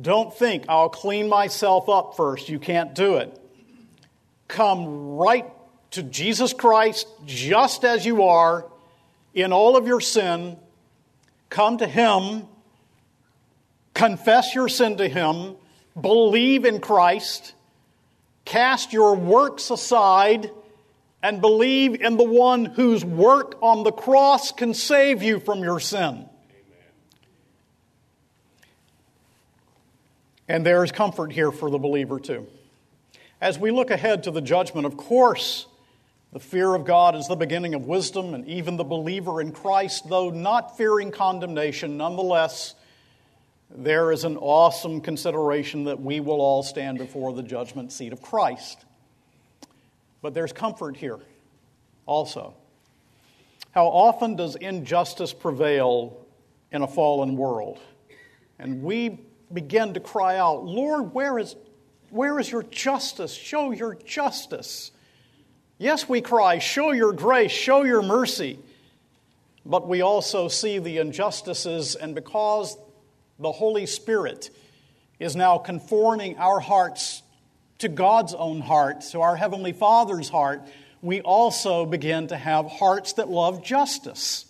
Don't 0.00 0.34
think, 0.34 0.64
I'll 0.68 0.88
clean 0.88 1.28
myself 1.28 1.88
up 1.88 2.16
first. 2.16 2.48
You 2.48 2.58
can't 2.58 2.94
do 2.94 3.16
it. 3.16 3.38
Come 4.48 5.16
right 5.16 5.46
to 5.92 6.02
Jesus 6.02 6.52
Christ 6.52 7.06
just 7.24 7.84
as 7.84 8.04
you 8.04 8.24
are 8.24 8.66
in 9.34 9.52
all 9.52 9.76
of 9.76 9.86
your 9.86 10.00
sin. 10.00 10.56
Come 11.48 11.78
to 11.78 11.86
Him, 11.86 12.48
confess 13.94 14.54
your 14.54 14.68
sin 14.68 14.96
to 14.96 15.08
Him, 15.08 15.54
believe 16.00 16.64
in 16.64 16.80
Christ, 16.80 17.54
cast 18.44 18.92
your 18.92 19.14
works 19.14 19.70
aside, 19.70 20.50
and 21.22 21.40
believe 21.40 22.02
in 22.02 22.16
the 22.16 22.24
one 22.24 22.64
whose 22.64 23.04
work 23.04 23.56
on 23.62 23.84
the 23.84 23.92
cross 23.92 24.50
can 24.52 24.74
save 24.74 25.22
you 25.22 25.38
from 25.38 25.62
your 25.62 25.78
sin. 25.80 26.28
And 30.48 30.64
there 30.64 30.84
is 30.84 30.92
comfort 30.92 31.32
here 31.32 31.50
for 31.50 31.70
the 31.70 31.78
believer, 31.78 32.20
too. 32.20 32.46
As 33.40 33.58
we 33.58 33.70
look 33.70 33.90
ahead 33.90 34.24
to 34.24 34.30
the 34.30 34.40
judgment, 34.40 34.86
of 34.86 34.96
course, 34.96 35.66
the 36.32 36.40
fear 36.40 36.74
of 36.74 36.84
God 36.84 37.14
is 37.14 37.28
the 37.28 37.36
beginning 37.36 37.74
of 37.74 37.86
wisdom, 37.86 38.34
and 38.34 38.46
even 38.46 38.76
the 38.76 38.84
believer 38.84 39.40
in 39.40 39.52
Christ, 39.52 40.08
though 40.08 40.30
not 40.30 40.76
fearing 40.76 41.10
condemnation, 41.10 41.96
nonetheless 41.96 42.74
there 43.70 44.12
is 44.12 44.24
an 44.24 44.36
awesome 44.36 45.00
consideration 45.00 45.84
that 45.84 46.00
we 46.00 46.20
will 46.20 46.40
all 46.40 46.62
stand 46.62 46.98
before 46.98 47.32
the 47.32 47.42
judgment 47.42 47.92
seat 47.92 48.12
of 48.12 48.22
Christ. 48.22 48.84
But 50.22 50.34
there's 50.34 50.52
comfort 50.52 50.96
here 50.96 51.18
also. 52.06 52.54
How 53.72 53.86
often 53.86 54.36
does 54.36 54.54
injustice 54.56 55.32
prevail 55.32 56.24
in 56.70 56.82
a 56.82 56.86
fallen 56.86 57.36
world? 57.36 57.80
And 58.58 58.82
we 58.82 59.20
begin 59.54 59.94
to 59.94 60.00
cry 60.00 60.36
out, 60.36 60.64
Lord, 60.64 61.14
where 61.14 61.38
is, 61.38 61.56
where 62.10 62.38
is 62.38 62.50
your 62.50 62.64
justice? 62.64 63.32
Show 63.32 63.70
your 63.70 63.94
justice. 63.94 64.90
Yes, 65.78 66.08
we 66.08 66.20
cry, 66.20 66.58
show 66.58 66.92
your 66.92 67.12
grace, 67.12 67.52
show 67.52 67.84
your 67.84 68.02
mercy. 68.02 68.58
But 69.64 69.88
we 69.88 70.02
also 70.02 70.48
see 70.48 70.78
the 70.78 70.98
injustices, 70.98 71.94
and 71.94 72.14
because 72.14 72.76
the 73.38 73.52
Holy 73.52 73.86
Spirit 73.86 74.50
is 75.18 75.34
now 75.34 75.58
conforming 75.58 76.36
our 76.38 76.60
hearts 76.60 77.22
to 77.78 77.88
God's 77.88 78.34
own 78.34 78.60
heart, 78.60 79.00
to 79.12 79.20
our 79.20 79.36
Heavenly 79.36 79.72
Father's 79.72 80.28
heart, 80.28 80.62
we 81.00 81.20
also 81.20 81.86
begin 81.86 82.28
to 82.28 82.36
have 82.36 82.66
hearts 82.66 83.14
that 83.14 83.28
love 83.28 83.62
justice. 83.62 84.46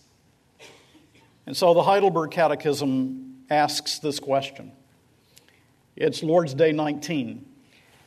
And 1.46 1.56
so 1.56 1.74
the 1.74 1.82
Heidelberg 1.82 2.30
Catechism 2.30 3.44
asks 3.50 3.98
this 3.98 4.18
question. 4.18 4.72
It's 5.96 6.24
Lord's 6.24 6.54
Day 6.54 6.72
19. 6.72 7.46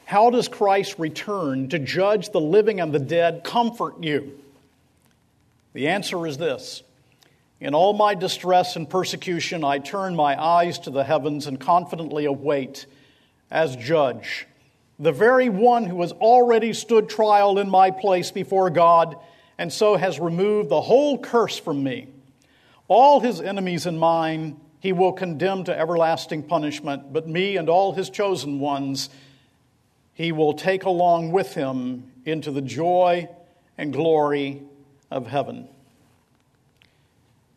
How 0.03 0.29
does 0.29 0.49
Christ 0.49 0.99
return 0.99 1.69
to 1.69 1.79
judge 1.79 2.31
the 2.31 2.41
living 2.41 2.81
and 2.81 2.93
the 2.93 2.99
dead 2.99 3.45
comfort 3.45 4.03
you? 4.03 4.39
The 5.71 5.87
answer 5.87 6.27
is 6.27 6.37
this 6.37 6.83
In 7.61 7.73
all 7.73 7.93
my 7.93 8.13
distress 8.13 8.75
and 8.75 8.89
persecution, 8.89 9.63
I 9.63 9.79
turn 9.79 10.17
my 10.17 10.41
eyes 10.41 10.79
to 10.79 10.89
the 10.89 11.05
heavens 11.05 11.47
and 11.47 11.57
confidently 11.57 12.25
await, 12.25 12.87
as 13.49 13.77
judge, 13.77 14.47
the 14.99 15.13
very 15.13 15.47
one 15.47 15.85
who 15.85 16.01
has 16.01 16.11
already 16.11 16.73
stood 16.73 17.07
trial 17.07 17.57
in 17.57 17.69
my 17.69 17.91
place 17.91 18.31
before 18.31 18.69
God 18.69 19.15
and 19.57 19.71
so 19.71 19.95
has 19.95 20.19
removed 20.19 20.67
the 20.67 20.81
whole 20.81 21.17
curse 21.17 21.57
from 21.57 21.83
me. 21.83 22.07
All 22.89 23.21
his 23.21 23.39
enemies 23.39 23.85
and 23.85 23.97
mine 23.97 24.59
he 24.79 24.93
will 24.93 25.13
condemn 25.13 25.63
to 25.65 25.77
everlasting 25.77 26.43
punishment, 26.43 27.11
but 27.11 27.27
me 27.27 27.57
and 27.57 27.69
all 27.69 27.93
his 27.93 28.09
chosen 28.09 28.59
ones 28.59 29.09
he 30.13 30.31
will 30.31 30.53
take 30.53 30.83
along 30.83 31.31
with 31.31 31.53
him 31.53 32.11
into 32.25 32.51
the 32.51 32.61
joy 32.61 33.29
and 33.77 33.93
glory 33.93 34.63
of 35.11 35.27
heaven. 35.27 35.67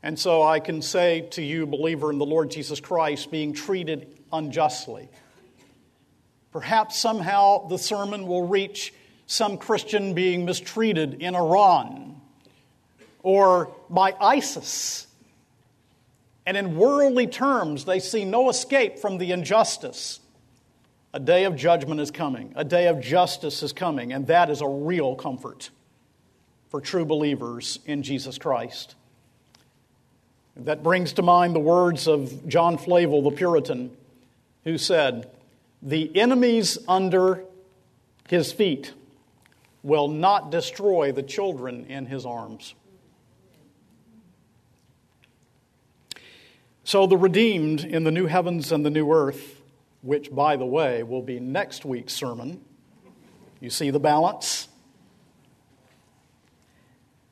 And 0.03 0.19
so 0.19 0.43
I 0.43 0.61
can 0.61 0.83
say 0.83 1.23
to 1.33 1.43
you, 1.43 1.67
believer 1.67 2.11
in 2.11 2.19
the 2.19 2.27
Lord 2.27 2.51
Jesus 2.51 2.81
Christ, 2.81 3.31
being 3.31 3.53
treated 3.53 4.07
unjustly. 4.33 5.09
Perhaps 6.53 6.99
somehow 6.99 7.69
the 7.69 7.79
sermon 7.79 8.27
will 8.27 8.47
reach 8.47 8.93
some 9.27 9.57
Christian 9.57 10.15
being 10.15 10.45
mistreated 10.45 11.23
in 11.23 11.35
Iran 11.35 12.21
or 13.23 13.73
by 13.89 14.15
ISIS. 14.21 15.07
And 16.51 16.57
in 16.57 16.75
worldly 16.75 17.29
terms, 17.29 17.85
they 17.85 18.01
see 18.01 18.25
no 18.25 18.51
escape 18.51 18.99
from 18.99 19.19
the 19.19 19.31
injustice. 19.31 20.19
A 21.15 21.21
day 21.21 21.45
of 21.45 21.55
judgment 21.55 22.01
is 22.01 22.11
coming, 22.11 22.53
a 22.57 22.65
day 22.65 22.89
of 22.89 23.01
justice 23.01 23.63
is 23.63 23.73
coming, 23.73 24.13
and 24.13 24.27
that 24.27 24.51
is 24.51 24.61
a 24.61 24.67
real 24.67 25.15
comfort 25.15 25.71
for 26.69 26.81
true 26.81 27.05
believers 27.05 27.79
in 27.87 28.03
Jesus 28.03 28.37
Christ. 28.37 28.97
That 30.57 30.83
brings 30.83 31.13
to 31.13 31.23
mind 31.23 31.55
the 31.55 31.61
words 31.61 32.09
of 32.09 32.49
John 32.49 32.79
Flavel, 32.79 33.23
the 33.23 33.31
Puritan, 33.31 33.97
who 34.65 34.77
said, 34.77 35.31
The 35.81 36.11
enemies 36.17 36.79
under 36.89 37.45
his 38.29 38.51
feet 38.51 38.93
will 39.85 40.09
not 40.09 40.51
destroy 40.51 41.13
the 41.13 41.23
children 41.23 41.87
in 41.87 42.07
his 42.07 42.27
arms. 42.27 42.75
So 46.91 47.07
the 47.07 47.17
redeemed 47.17 47.85
in 47.85 48.03
the 48.03 48.11
new 48.11 48.27
heavens 48.27 48.73
and 48.73 48.85
the 48.85 48.91
new 48.91 49.13
earth 49.13 49.63
which, 50.03 50.29
by 50.35 50.57
the 50.57 50.67
way, 50.67 51.05
will 51.05 51.23
be 51.23 51.39
next 51.39 51.85
week's 51.85 52.13
sermon. 52.13 52.65
You 53.61 53.71
see 53.71 53.91
the 53.91 54.01
balance? 54.01 54.67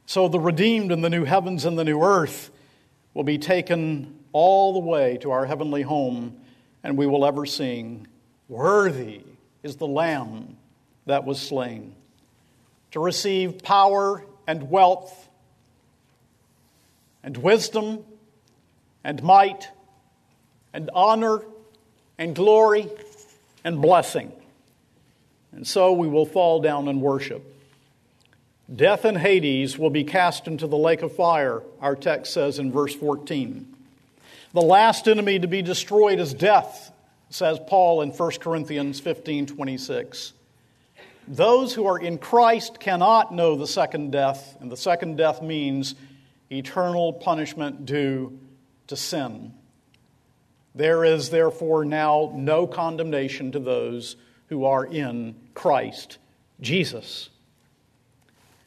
So 0.06 0.28
the 0.28 0.38
redeemed 0.38 0.92
in 0.92 1.00
the 1.00 1.10
new 1.10 1.24
heavens 1.24 1.64
and 1.64 1.76
the 1.76 1.82
new 1.82 2.00
earth 2.00 2.52
will 3.14 3.24
be 3.24 3.36
taken 3.36 4.20
all 4.30 4.74
the 4.74 4.78
way 4.78 5.16
to 5.22 5.32
our 5.32 5.44
heavenly 5.44 5.82
home, 5.82 6.36
and 6.84 6.96
we 6.96 7.08
will 7.08 7.26
ever 7.26 7.44
sing, 7.44 8.06
Worthy 8.48 9.24
is 9.64 9.74
the 9.74 9.88
Lamb 9.88 10.56
that 11.06 11.24
was 11.24 11.40
slain, 11.40 11.96
to 12.92 13.00
receive 13.00 13.64
power 13.64 14.24
and 14.46 14.70
wealth 14.70 15.28
and 17.24 17.36
wisdom 17.38 18.04
and 19.08 19.22
might 19.22 19.70
and 20.74 20.90
honor 20.92 21.40
and 22.18 22.36
glory 22.36 22.90
and 23.64 23.80
blessing. 23.80 24.30
And 25.50 25.66
so 25.66 25.94
we 25.94 26.06
will 26.06 26.26
fall 26.26 26.60
down 26.60 26.88
and 26.88 27.00
worship. 27.00 27.42
Death 28.76 29.06
and 29.06 29.16
Hades 29.16 29.78
will 29.78 29.88
be 29.88 30.04
cast 30.04 30.46
into 30.46 30.66
the 30.66 30.76
lake 30.76 31.00
of 31.00 31.16
fire, 31.16 31.62
our 31.80 31.96
text 31.96 32.34
says 32.34 32.58
in 32.58 32.70
verse 32.70 32.94
14. 32.94 33.74
The 34.52 34.60
last 34.60 35.08
enemy 35.08 35.38
to 35.38 35.48
be 35.48 35.62
destroyed 35.62 36.20
is 36.20 36.34
death, 36.34 36.92
says 37.30 37.58
Paul 37.66 38.02
in 38.02 38.10
1 38.10 38.30
Corinthians 38.40 39.00
15 39.00 39.46
26. 39.46 40.34
Those 41.26 41.72
who 41.72 41.86
are 41.86 41.98
in 41.98 42.18
Christ 42.18 42.78
cannot 42.78 43.32
know 43.32 43.56
the 43.56 43.66
second 43.66 44.12
death, 44.12 44.58
and 44.60 44.70
the 44.70 44.76
second 44.76 45.16
death 45.16 45.40
means 45.40 45.94
eternal 46.50 47.14
punishment 47.14 47.86
due 47.86 48.38
to 48.88 48.96
sin. 48.96 49.54
There 50.74 51.04
is 51.04 51.30
therefore 51.30 51.84
now 51.84 52.32
no 52.34 52.66
condemnation 52.66 53.52
to 53.52 53.58
those 53.58 54.16
who 54.48 54.64
are 54.64 54.84
in 54.84 55.34
Christ 55.54 56.18
Jesus. 56.60 57.30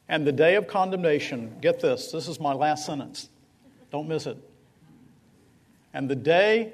And 0.08 0.26
the 0.26 0.32
day 0.32 0.56
of 0.56 0.66
condemnation, 0.66 1.56
get 1.60 1.80
this, 1.80 2.10
this 2.10 2.28
is 2.28 2.40
my 2.40 2.52
last 2.52 2.84
sentence. 2.84 3.28
Don't 3.90 4.08
miss 4.08 4.26
it. 4.26 4.36
And 5.94 6.08
the 6.08 6.16
day 6.16 6.72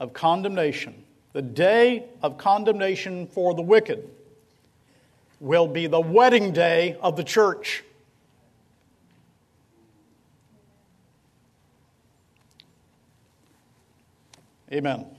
of 0.00 0.12
condemnation, 0.12 1.04
the 1.32 1.42
day 1.42 2.04
of 2.22 2.38
condemnation 2.38 3.26
for 3.26 3.54
the 3.54 3.62
wicked, 3.62 4.08
will 5.40 5.68
be 5.68 5.86
the 5.86 6.00
wedding 6.00 6.52
day 6.52 6.96
of 7.00 7.16
the 7.16 7.24
church. 7.24 7.84
Amen. 14.72 15.17